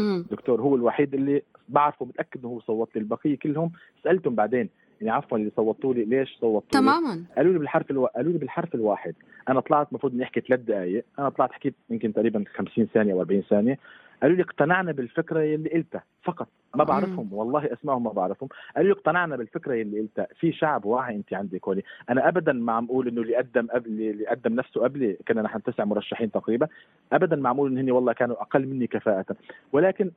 [0.00, 0.26] مم.
[0.30, 3.72] دكتور هو الوحيد اللي بعرفه متأكد إنه هو صوت لي البقية كلهم.
[4.04, 4.68] سألتهم بعدين
[5.00, 7.24] يعني عفوا اللي صوتوا لي ليش صوتوا تماما.
[7.36, 8.06] قالوا لي بالحرف ألو...
[8.06, 9.14] قالوا لي بالحرف الواحد.
[9.48, 13.20] أنا طلعت المفروض إني أحكي ثلاث دقائق أنا طلعت حكيت يمكن تقريبا 50 ثانية أو
[13.20, 13.78] 40 ثانية.
[14.22, 16.48] قالوا لي اقتنعنا بالفكرة اللي قلتها فقط.
[16.74, 18.48] ما بعرفهم والله اسمائهم ما بعرفهم.
[18.76, 20.26] قالوا لي اقتنعنا بالفكرة اللي قلتها.
[20.40, 21.82] في شعب واعي انت عندك هون.
[22.10, 25.62] أنا ابدا ما عم أقول إنه اللي قدم قبل اللي قدم نفسه قبلي كنا نحن
[25.62, 26.68] تسع مرشحين تقريبا.
[27.12, 29.36] ابدا ما عم أقول ان هن والله كانوا أقل مني كفاءة.
[29.72, 30.10] ولكن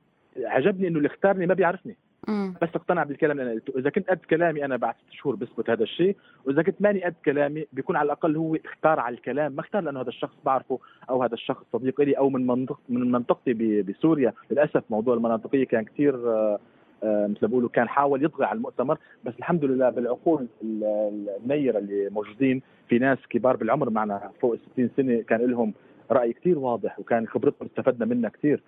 [0.44, 1.98] عجبني إنه اللي اختارني ما بيعرفني.
[2.28, 2.54] مم.
[2.62, 5.70] بس اقتنع بالكلام اللي أنا قلته إذا كنت قد كلامي أنا بعد ست شهور بثبت
[5.70, 9.62] هذا الشيء وإذا كنت ماني قد كلامي بيكون على الأقل هو اختار على الكلام ما
[9.62, 13.54] اختار لأنه هذا الشخص بعرفه أو هذا الشخص صديق لي أو من منطق من منطقتي
[13.82, 16.60] بسوريا للأسف موضوع المناطقية كان كثير آه،
[17.04, 22.62] آه، مثل بقولوا كان حاول يطغى على المؤتمر بس الحمد لله بالعقول النيرة اللي موجودين
[22.90, 25.74] في ناس كبار بالعمر معنا فوق ال 60 سنة كان لهم
[26.12, 28.62] رأي كثير واضح وكان خبرتهم استفدنا منها كثير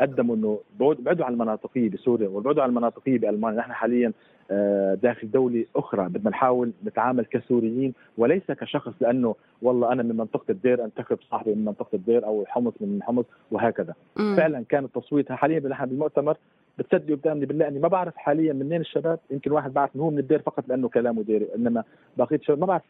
[0.00, 3.58] قدموا إنه بعدوا عن المناطقية بسوريا وبعدوا عن المناطقية بألمانيا.
[3.58, 4.12] نحن حاليا
[4.50, 10.44] آه، داخل دولة أخرى بدنا نحاول نتعامل كسوريين وليس كشخص لأنه والله أنا من منطقة
[10.50, 13.94] الدير أنتخب صاحبي من منطقة الدير أو حمص من حمص وهكذا.
[14.16, 14.36] مم.
[14.36, 16.36] فعلا كان التصويت حاليا نحن بالمؤتمر
[16.78, 19.18] بتصدقوا قدامي بالله إني ما بعرف حاليا منين الشباب.
[19.30, 21.84] يمكن واحد بعرف هو من الدير فقط لأنه كلامه ديري إنما
[22.16, 22.82] بقيه الشباب ما بعرف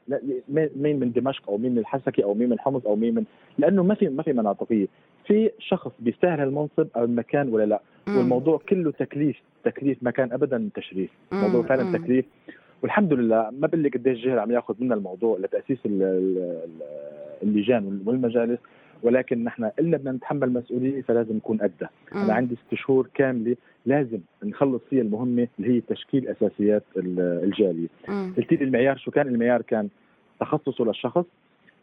[0.77, 3.25] مين من دمشق أو مين من الحسكي أو مين من حمص أو مين من
[3.59, 4.87] لأنه ما في ما في مناطقية.
[5.27, 8.17] في شخص بيستاهل المنصب أو المكان ولا لا؟ مم.
[8.17, 11.11] والموضوع كله تكليف تكليف ما كان ابدا تشريف.
[11.33, 11.97] الموضوع فعلا مم.
[11.97, 12.25] تكليف.
[12.83, 15.79] والحمد لله ما بقول لك قديش جهل عم ياخذ منا الموضوع لتأسيس
[17.43, 18.59] اللجان والمجالس.
[19.05, 24.19] ولكن نحن قلنا بدنا نتحمل مسؤولية فلازم نكون قدها أنا عندي ست شهور كاملة لازم
[24.45, 27.89] نخلص فيها المهمة اللي هي تشكيل أساسيات الجالية.
[28.37, 29.89] قلت لي المعيار شو كان؟ المعيار كان
[30.41, 31.25] تخصصه للشخص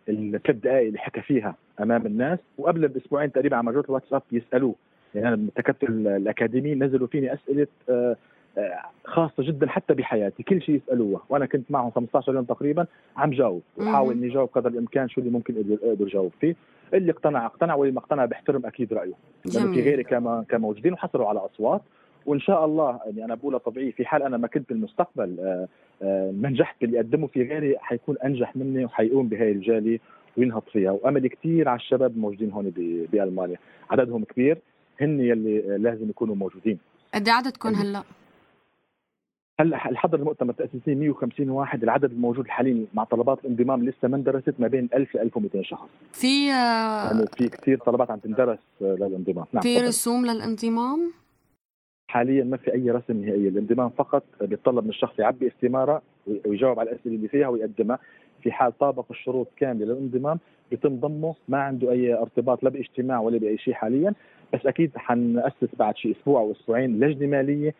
[0.09, 4.75] الثلاث دقائق اللي حكى فيها أمام الناس وقبل بأسبوعين تقريبا على مجرة الواتساب يسألوه.
[5.15, 8.15] يعني أنا التكتل الأكاديمي نزلوا فيني أسئلة آه،
[8.57, 10.43] آه، خاصة جدا حتى بحياتي.
[10.43, 12.85] كل شيء يسألوها وأنا كنت معهم 15 يوم تقريبا
[13.17, 13.61] عم جاوب.
[13.77, 16.55] وحاول إني جاوب قدر الإمكان شو اللي ممكن أقدر جاوب فيه.
[16.93, 19.13] اللي اقتنع اقتنع واللي ما اقتنع بحترم أكيد رأيه.
[19.45, 21.81] لأنه في غيري كما كانوا موجودين وحصلوا على أصوات.
[22.25, 25.39] وإن شاء الله يعني أنا بقولها طبيعي في حال أنا ما كنت بالمستقبل
[26.01, 29.99] آه، ما نجحت باللي أقدمه في غيري حيكون أنجح مني وحيقوم بهاي الجالية
[30.37, 30.91] وينهض فيها.
[30.91, 32.69] وأمل كثير على الشباب الموجودين هون
[33.11, 33.57] بألمانيا.
[33.89, 34.57] عددهم كبير
[35.01, 36.77] هن يلي لازم يكونوا موجودين.
[37.13, 38.03] قد إيه عددكم هلأ؟
[39.61, 44.53] هلا الحضر المؤتمر التأسيسي 150 واحد العدد الموجود حاليا مع طلبات الانضمام لسه ما اندرست
[44.59, 45.87] ما بين 1000 ل 1200 شخص.
[46.11, 49.45] في آه، يعني في كثير طلبات عم تندرس للانضمام.
[49.53, 51.11] نعم في رسوم للانضمام؟
[52.11, 56.01] حاليا ما في أي رسم نهائيه الانضمام فقط بيتطلب من الشخص يعبي استمارة
[56.45, 57.99] ويجاوب على الأسئلة اللي فيها ويقدمها.
[58.43, 60.39] في حال طابق الشروط كاملة للانضمام
[60.71, 64.13] بيتم ضمه ما عنده أي ارتباط لا باجتماع ولا بأي شيء حاليا.
[64.53, 67.75] بس أكيد حنأسس بعد شيء أسبوع أو أسبوعين لجنة مالية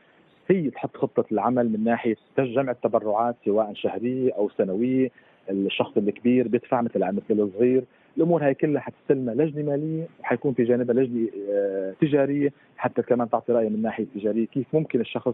[0.50, 5.12] هي تحط خطة العمل من ناحية جمع التبرعات سواء شهريه أو سنويه
[5.50, 7.84] الشخص الكبير بيدفع مثل مثل الصغير.
[8.18, 12.54] الأمور هاي كلها حتستلمها لجنة مالية وحيكون في جانبها لجنة آه، تجارية.
[12.78, 15.34] حتى كمان تعطي رأي من ناحية تجارية كيف ممكن الشخص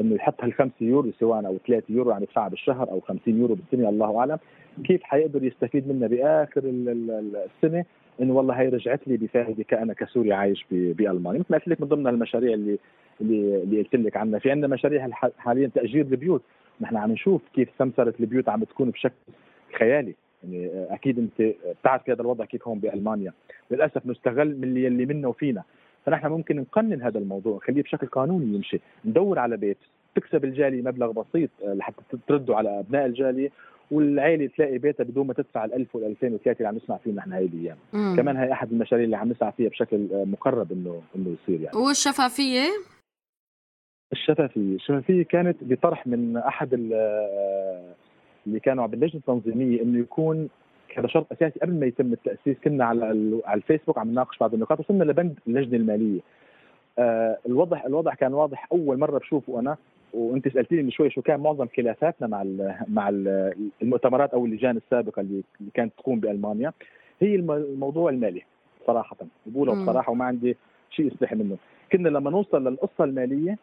[0.00, 3.54] إنه يحط هال 5 يورو سواء أو 3 يورو يعني يدفعها بالشهر أو 50 يورو
[3.54, 4.38] بالسنة الله أعلم.
[4.84, 7.84] كيف حيقدر يستفيد منها بآخر السنة؟
[8.20, 11.40] إنه والله هي رجعت لي بفائده كأنا كسوري عايش بألمانيا.
[11.40, 12.78] مثل ما قلت لك من ضمن المشاريع اللي
[13.20, 14.38] اللي اللي قلت لك عنها.
[14.38, 16.42] في عندنا مشاريع حاليا تأجير البيوت.
[16.80, 19.14] نحن عم نشوف كيف سمسرة البيوت عم تكون بشكل
[19.78, 20.14] خيالي.
[20.44, 23.32] يعني أكيد أنت بتعرف هذا الوضع كيف هون بألمانيا.
[23.70, 25.62] للأسف نستغل من اللي, اللي منا وفينا
[26.06, 28.80] فنحن ممكن نقنن هذا الموضوع نخليه بشكل قانوني يمشي.
[29.04, 29.78] ندور على بيت.
[30.14, 33.50] تكسب الجالية مبلغ بسيط لحتى تردوا على أبناء الجالية.
[33.94, 37.32] والعائله تلاقي بيتها بدون ما تدفع ال 1000 وال 2003 اللي عم نسمع فيه نحن
[37.32, 41.60] هاي الأيام كمان هي أحد المشاريع اللي عم نسعى فيها بشكل مقرب إنه إنه يصير
[41.60, 41.76] يعني.
[41.76, 42.62] والشفافية؟
[44.12, 44.74] الشفافية.
[44.74, 50.48] الشفافية كانت بطرح من أحد اللي كانوا باللجنة التنظيمية إنه يكون
[50.96, 51.60] هذا شرط أساسي.
[51.60, 53.04] قبل ما يتم التأسيس كنا على
[53.44, 56.20] على الفيسبوك عم نناقش بعض النقاط وصلنا لبند اللجنة المالية.
[56.98, 58.68] آه الوضع الوضع كان واضح.
[58.72, 59.76] أول مرة بشوفه أنا
[60.14, 64.76] وانت سألتيني من شوي شو كان معظم خلافاتنا مع ال مع ال المؤتمرات أو اللجان
[64.76, 65.42] السابقة اللي
[65.74, 66.72] كانت تقوم بألمانيا
[67.20, 68.42] هي الموضوع المالي
[68.86, 69.16] صراحة.
[69.46, 70.56] بقولها بصراحة وما عندي
[70.90, 71.56] شيء استحي منه.
[71.92, 73.58] كنا لما نوصل للقصة المالية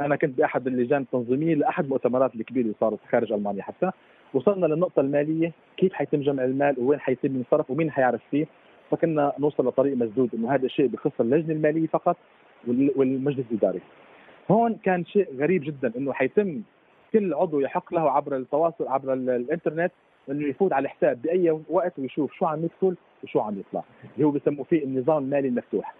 [0.00, 3.90] أنا كنت بأحد اللجان التنظيمية لأحد المؤتمرات الكبيرة اللي صارت خارج ألمانيا حتى.
[4.34, 8.46] وصلنا للنقطة المالية كيف حيتم جمع المال وين حيتم ينصرف ومين حيعرف فيه.
[8.90, 12.16] فكنا نوصل لطريق مسدود إنه هذا الشيء بخص اللجنة المالية فقط
[12.68, 13.80] والمجلس الإداري.
[14.50, 16.62] هون كان شيء غريب جدا إنه حيتم
[17.12, 19.92] كل عضو يحق له عبر التواصل عبر الإنترنت
[20.30, 23.84] إنه يفوت على الحساب بأي وقت ويشوف شو عم يدخل وشو عم يطلع.
[24.14, 25.94] اللي هو بسموه فيه النظام المالي المفتوح.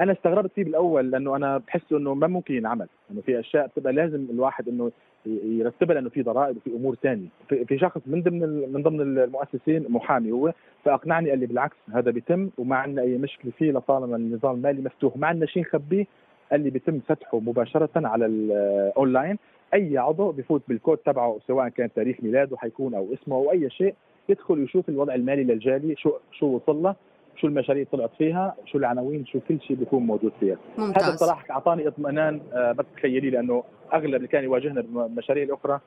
[0.00, 2.86] أنا استغربت فيه بالأول لأنه أنا بحس إنه ما ممكن ينعمل.
[3.10, 4.92] إنه في أشياء بتبقى لازم الواحد إنه
[5.26, 10.32] يرتبها لأنه في ضرائب وفي أمور ثانية في شخص من ضمن من ضمن المؤسسين محامي
[10.32, 10.52] هو
[10.84, 15.16] فأقنعني قال لي بالعكس هذا بيتم وما عندنا أي مشكلة فيه لطالما النظام المالي مفتوح.
[15.16, 16.06] ما عندنا شيء نخبيه
[16.50, 19.38] قال لي بيتم فتحه مباشرة على الاونلاين
[19.74, 23.94] أي عضو بفوت بالكود تبعه سواء كان تاريخ ميلاده حيكون أو اسمه أو أي شيء
[24.28, 26.94] يدخل ويشوف الوضع المالي للجالي شو شو وصل له
[27.36, 30.56] شو المشاريع طلعت فيها شو العناوين شو كل شيء بيكون موجود فيها.
[30.78, 31.04] ممتاز.
[31.04, 35.80] هذا بصراحه أعطاني اطمئنان آه ما تتخيلي لأنه أغلب اللي كان يواجهنا بالمشاريع الأخرى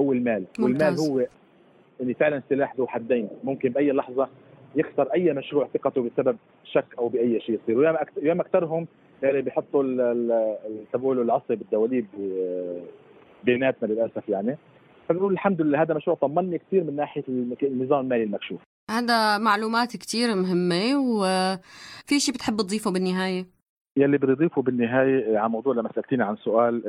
[0.00, 0.44] هو المال.
[0.58, 1.00] ممتاز.
[1.00, 1.26] والمال هو
[2.00, 3.28] اللي فعلا سلاح ذو حدين.
[3.44, 4.28] ممكن بأي لحظة
[4.76, 7.78] يخسر أي مشروع ثقته بسبب شك أو بأي شيء يصير.
[8.22, 8.86] وياما أكثرهم
[9.22, 9.82] يعني بيحطوا
[10.92, 12.06] تبعوا العصي بالدواليب
[13.44, 14.56] بيناتنا للأسف يعني.
[15.08, 17.24] فبنقول الحمد لله هذا مشروع طمني كثير من ناحية
[17.62, 18.60] النظام المالي المكشوف.
[18.90, 23.46] هذا معلومات كتير مهمة وفي شيء بتحب تضيفه بالنهاية؟
[23.96, 26.82] يلي بدي أضيفه بالنهاية على موضوع لما سألتيني عن سؤال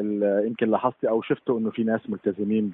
[0.47, 2.69] يمكن لاحظتي أو شفتوا إنه في ناس ملتزمين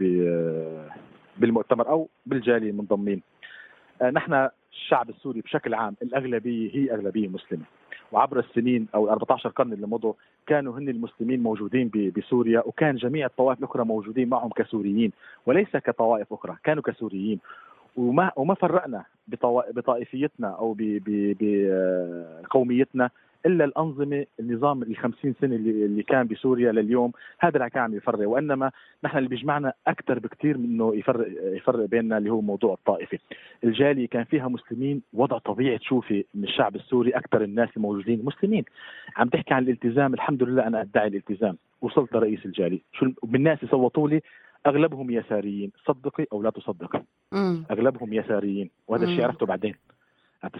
[1.37, 3.21] بالمؤتمر أو بالجالية منضمين
[4.01, 7.63] آه، نحن الشعب السوري بشكل عام الأغلبية هي أغلبية مسلمة.
[8.11, 10.13] وعبر السنين أو 14 قرن اللي مضوا
[10.47, 15.11] كانوا هن المسلمين موجودين بسوريا وكان جميع الطوائف الأخرى موجودين معهم كسوريين
[15.45, 17.39] وليس كطوائف أخرى كانوا كسوريين.
[17.97, 19.05] وما وما فرقنا
[19.75, 20.75] بطائفيتنا أو
[22.39, 23.09] بقوميتنا
[23.45, 27.95] إلا الأنظمة النظام ال 50 سنة اللي, اللي كان بسوريا لليوم هذا اللي كان عم
[27.95, 28.29] يفرق.
[28.29, 28.71] وإنما
[29.03, 31.27] نحن اللي بيجمعنا أكثر بكثير من إنه يفرق
[31.57, 33.19] يفرق بيننا اللي هو موضوع الطائفة.
[33.63, 38.65] الجالية كان فيها مسلمين وضع طبيعي تشوفي من الشعب السوري أكثر الناس الموجودين مسلمين.
[39.15, 41.57] عم تحكي عن الالتزام الحمد لله أنا أدعي الالتزام.
[41.81, 42.79] وصلت لرئيس الجالية.
[42.93, 44.21] شو بالناس يصوتوا لي؟
[44.67, 45.71] أغلبهم يساريين.
[45.85, 47.03] صدقي أو لا تصدقي.
[47.71, 48.69] أغلبهم يساريين.
[48.87, 49.75] وهذا الشيء عرفته بعدين.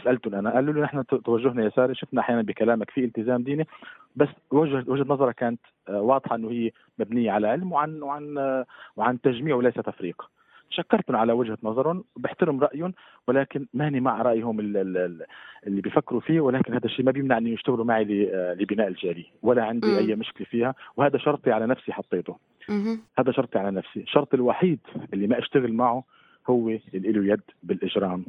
[0.04, 3.68] سالته أنا قالوا له نحن توجهنا يساري شفنا أحيانا بكلامك في التزام ديني
[4.16, 5.60] بس وجهه وجهة نظرك كانت
[5.90, 8.66] آه، واضحة إنه هي مبنية على علم وعن وعن آه،
[8.96, 10.30] وعن تجميع وليس تفريق
[10.70, 12.94] شكرتهم على وجهة نظرهم بحترم رايهم
[13.28, 18.30] ولكن ماني مع رأيهم اللي بيفكروا فيه ولكن هذا الشيء ما بيمنع أن يشتغلوا معي
[18.34, 19.98] آه، لبناء الجاليه ولا عندي م.
[19.98, 22.38] أي مشكلة فيها وهذا شرطي على نفسي حطيته
[22.70, 22.96] م.
[23.20, 24.80] هذا شرطي على نفسي الشرط الوحيد
[25.14, 26.04] اللي ما أشتغل معه
[26.50, 28.26] هو اللي له يد بالإجرام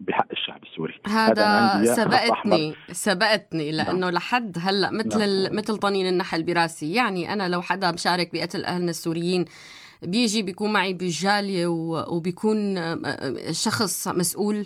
[0.00, 0.94] بحق الشعب السوري.
[1.06, 5.56] هذا سبقتني سبقتني لأنه لحد هلأ مثل نعم.
[5.56, 6.94] مثل طنين النحل براسي.
[6.94, 9.44] يعني أنا لو حدا مشارك بقتل أهلنا السوريين
[10.02, 11.66] بيجي بيكون معي بالجاليه
[12.08, 12.76] وبيكون
[13.50, 14.64] شخص مسؤول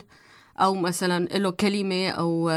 [0.61, 2.49] أو مثلا له كلمة أو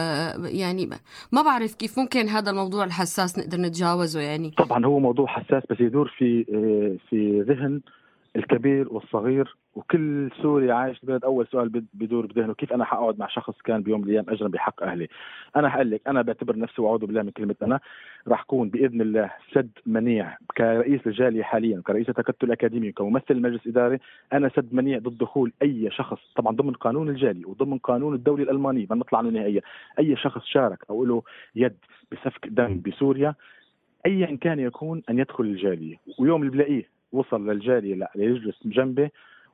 [0.44, 0.90] يعني
[1.32, 4.52] ما بعرف كيف ممكن هذا الموضوع الحساس نقدر نتجاوزه يعني.
[4.58, 6.44] طبعا هو موضوع حساس بس يدور في
[7.10, 7.82] في ذهن
[8.36, 13.62] الكبير والصغير وكل سوري عايش بلد أول سؤال بدور بذهنه كيف أنا حقعد مع شخص
[13.62, 15.08] كان بيوم من الأيام أجرم بحق أهلي؟
[15.56, 17.80] أنا حقول لك أنا بعتبر نفسي وأعوذ بالله من كلمة أنا
[18.28, 24.00] راح أكون بإذن الله سد منيع كرئيس الجالية حاليا كرئيس التكتل الأكاديمي وكممثل مجلس إداري
[24.34, 28.88] أنا سد منيع ضد دخول أي شخص طبعا ضمن قانون الجاليه وضمن قانون الدولي الالماني
[28.90, 29.62] ما نطلع عنه نهائيا.
[30.00, 31.24] أي شخص شارك أو له
[31.56, 31.78] يد
[32.12, 33.36] بسفك دم بسوريا
[34.06, 35.96] ايا كان يكون أن يدخل الجالية.
[36.20, 39.10] ويوم اللي بلاقيه وصل للجالية ليجلس جنبي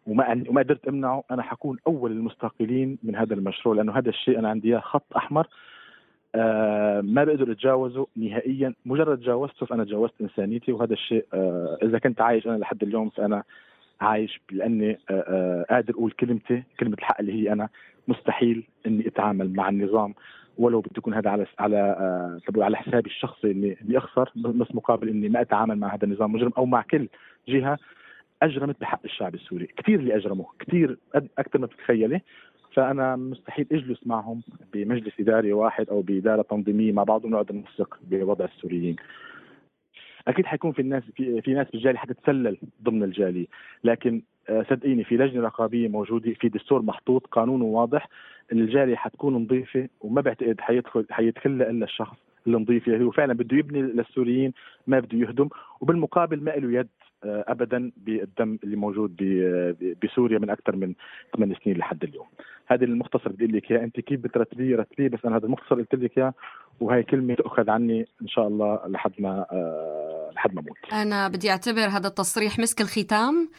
[0.07, 4.49] وما وما قدرت أمنعه أنا حكون أول المستقلين من هذا المشروع لأنه هذا الشيء أنا
[4.49, 5.47] عندي خط أحمر
[6.35, 8.73] آه ما بقدر أتجاوزه نهائيا.
[8.85, 13.43] مجرد تجاوزته فأنا تجاوزت إنسانيتي وهذا الشيء آه إذا كنت عايش أنا لحد اليوم فأنا
[14.01, 17.69] عايش لأني آه آه قادر أقول كلمتي كلمة الحق اللي هي أنا
[18.07, 20.13] مستحيل إني أتعامل مع النظام
[20.57, 25.09] ولو بده يكون هذا على على آه على حسابي الشخصي إني إني أخسر بس مقابل
[25.09, 27.07] إني ما أتعامل مع هذا النظام مجرم أو مع كل
[27.47, 27.77] جهة.
[28.41, 29.67] أجرمت بحق الشعب السوري.
[29.77, 32.21] كثير اللي اجرموا كثير أكثر ما بتتخيلي
[32.73, 34.41] فأنا مستحيل أجلس معهم
[34.73, 38.95] بمجلس إداري واحد أو بإدارة تنظيمية مع بعض ونقعد ننسق بوضع السوريين.
[40.27, 43.45] أكيد حيكون في الناس في, في ناس بالجالية حتتسلل ضمن الجالية.
[43.83, 48.09] لكن آه، صدقيني في لجنة رقابية موجودة في دستور محطوط قانون واضح
[48.51, 52.17] الجالية حتكون نظيفة وما بعتقد حيدخل حيدخل إلا الشخص
[52.47, 54.53] النظيف اللي هو فعلا بده يبني للسوريين
[54.87, 55.49] ما بده يهدم.
[55.81, 56.87] وبالمقابل ما له يد
[57.23, 59.15] ابدا بالدم اللي موجود
[60.03, 60.93] بسوريا من أكثر من
[61.35, 62.27] ثمان سنين لحد اليوم.
[62.67, 66.17] هذه المختصر بدي لك إياها أنت كيف بترتبيه رتبيه بس أنا هذا المختصر قلت لك
[66.17, 66.33] اياه
[66.79, 70.77] وهي كلمة تاخذ عني إن شاء الله لحد ما أه لحد ما أموت.
[70.93, 73.49] أنا بدي أعتبر هذا التصريح مسك الختام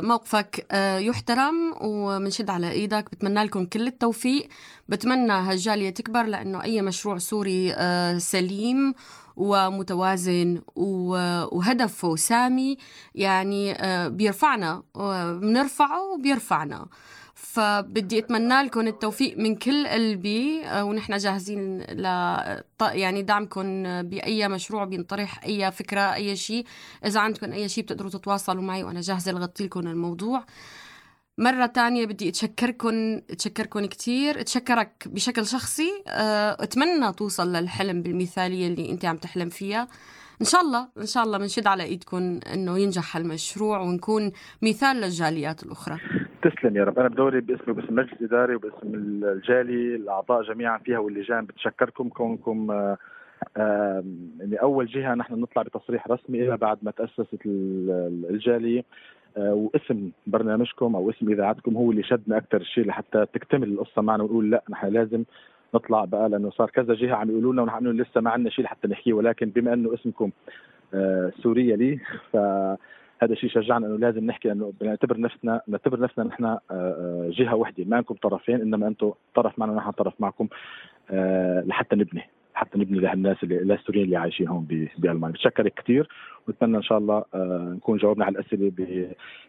[0.00, 3.10] موقفك أه يحترم ومنشد على إيدك.
[3.12, 4.48] بتمنى لكم كل التوفيق.
[4.88, 8.94] بتمنى هالجالية تكبر لأنه أي مشروع سوري أه سليم
[9.36, 12.78] ومتوازن وهدفه سامي.
[13.14, 14.82] يعني آه، بيرفعنا
[15.40, 16.86] بنرفعه وبيرفعنا.
[17.36, 22.04] فبدي أتمنى لكم التوفيق من كل قلبي آه، ونحن جاهزين ل
[22.80, 26.64] يعني دعمكم بأي مشروع بينطرح أي فكرة أي شيء.
[27.04, 30.44] إذا عندكم أي شيء بتقدروا تتواصلوا معي وأنا جاهزة لغطي لكم الموضوع.
[31.38, 34.40] مرة تانية بدي أتشكركم أتشكركم كتير.
[34.40, 35.90] أتشكرك بشكل شخصي.
[36.08, 39.88] آه، أتمنى توصل للحلم بالمثالية اللي أنت عم تحلم فيها.
[40.40, 44.32] إن شاء الله إن شاء الله بنشد على إيدكم إنه ينجح هالمشروع ونكون
[44.62, 46.00] مثال للجاليات الأخرى.
[46.50, 46.98] تسلم يا رب.
[46.98, 48.94] أنا بدوري باسمي وباسم المجلس الاداري وباسم
[49.24, 52.70] الجالي الأعضاء جميعا فيها واللجان بتشكركم كونكم
[53.56, 54.04] آه
[54.40, 57.38] يعني أول جهة نحن نطلع بتصريح رسمي الا بعد ما تأسست
[58.30, 58.84] الجاليه
[59.36, 64.22] آه، واسم برنامجكم أو اسم إذاعتكم هو اللي شدنا أكثر شيء لحتى تكتمل القصة معنا
[64.22, 65.24] ونقول لا نحن لازم
[65.74, 68.88] نطلع بقى لأنه صار كذا جهة عم يقولوا لنا ونحن لسه ما عندنا شيء لحتى
[68.88, 69.12] نحكيه.
[69.12, 70.30] ولكن بما إنه اسمكم
[70.94, 72.00] آه، سوريا لي
[72.32, 72.36] ف
[73.22, 77.54] هذا الشيء شجعنا إنه لازم نحكي انه بنعتبر نفسنا نعتبر نفسنا نحن آه، آه، جهة
[77.54, 77.84] وحدة.
[77.84, 80.48] ما انكم طرفين إنما أنتم طرف معنا نحن طرف معكم
[81.64, 82.22] لحتى نبني
[82.54, 84.66] حتى نبني لهالناس اللي السوريين اللي عايشين هون
[84.98, 85.34] بألمانيا.
[85.34, 86.08] بتشكرك كثير
[86.48, 87.24] ونتمنى إن شاء الله
[87.74, 88.72] نكون جاوبنا على الأسئلة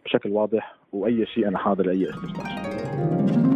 [0.04, 3.47] بشكل واضح وأي شيء أنا حاضر لأي استفسار.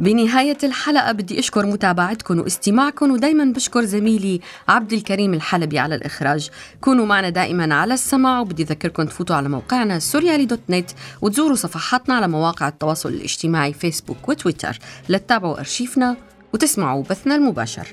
[0.00, 6.50] بنهاية الحلقة بدي أشكر متابعتكم واستماعكم ودايما بشكر زميلي عبد الكريم الحلبي على الإخراج.
[6.80, 10.90] كونوا معنا دائما على السمع وبدي أذكركم تفوتوا على موقعنا سوريالي دوت نت
[11.22, 14.78] وتزوروا صفحاتنا على مواقع التواصل الاجتماعي فيسبوك وتويتر
[15.08, 16.16] لتتابعوا أرشيفنا
[16.52, 17.86] وتسمعوا بثنا المباشر.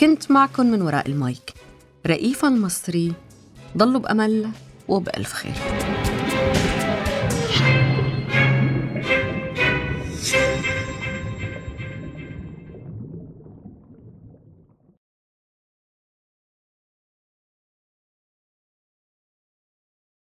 [0.00, 1.54] كنت معكم من وراء المايك
[2.06, 3.12] رئيفا المصري
[3.76, 4.50] ضلوا بأمل
[4.88, 5.89] وبألف خير.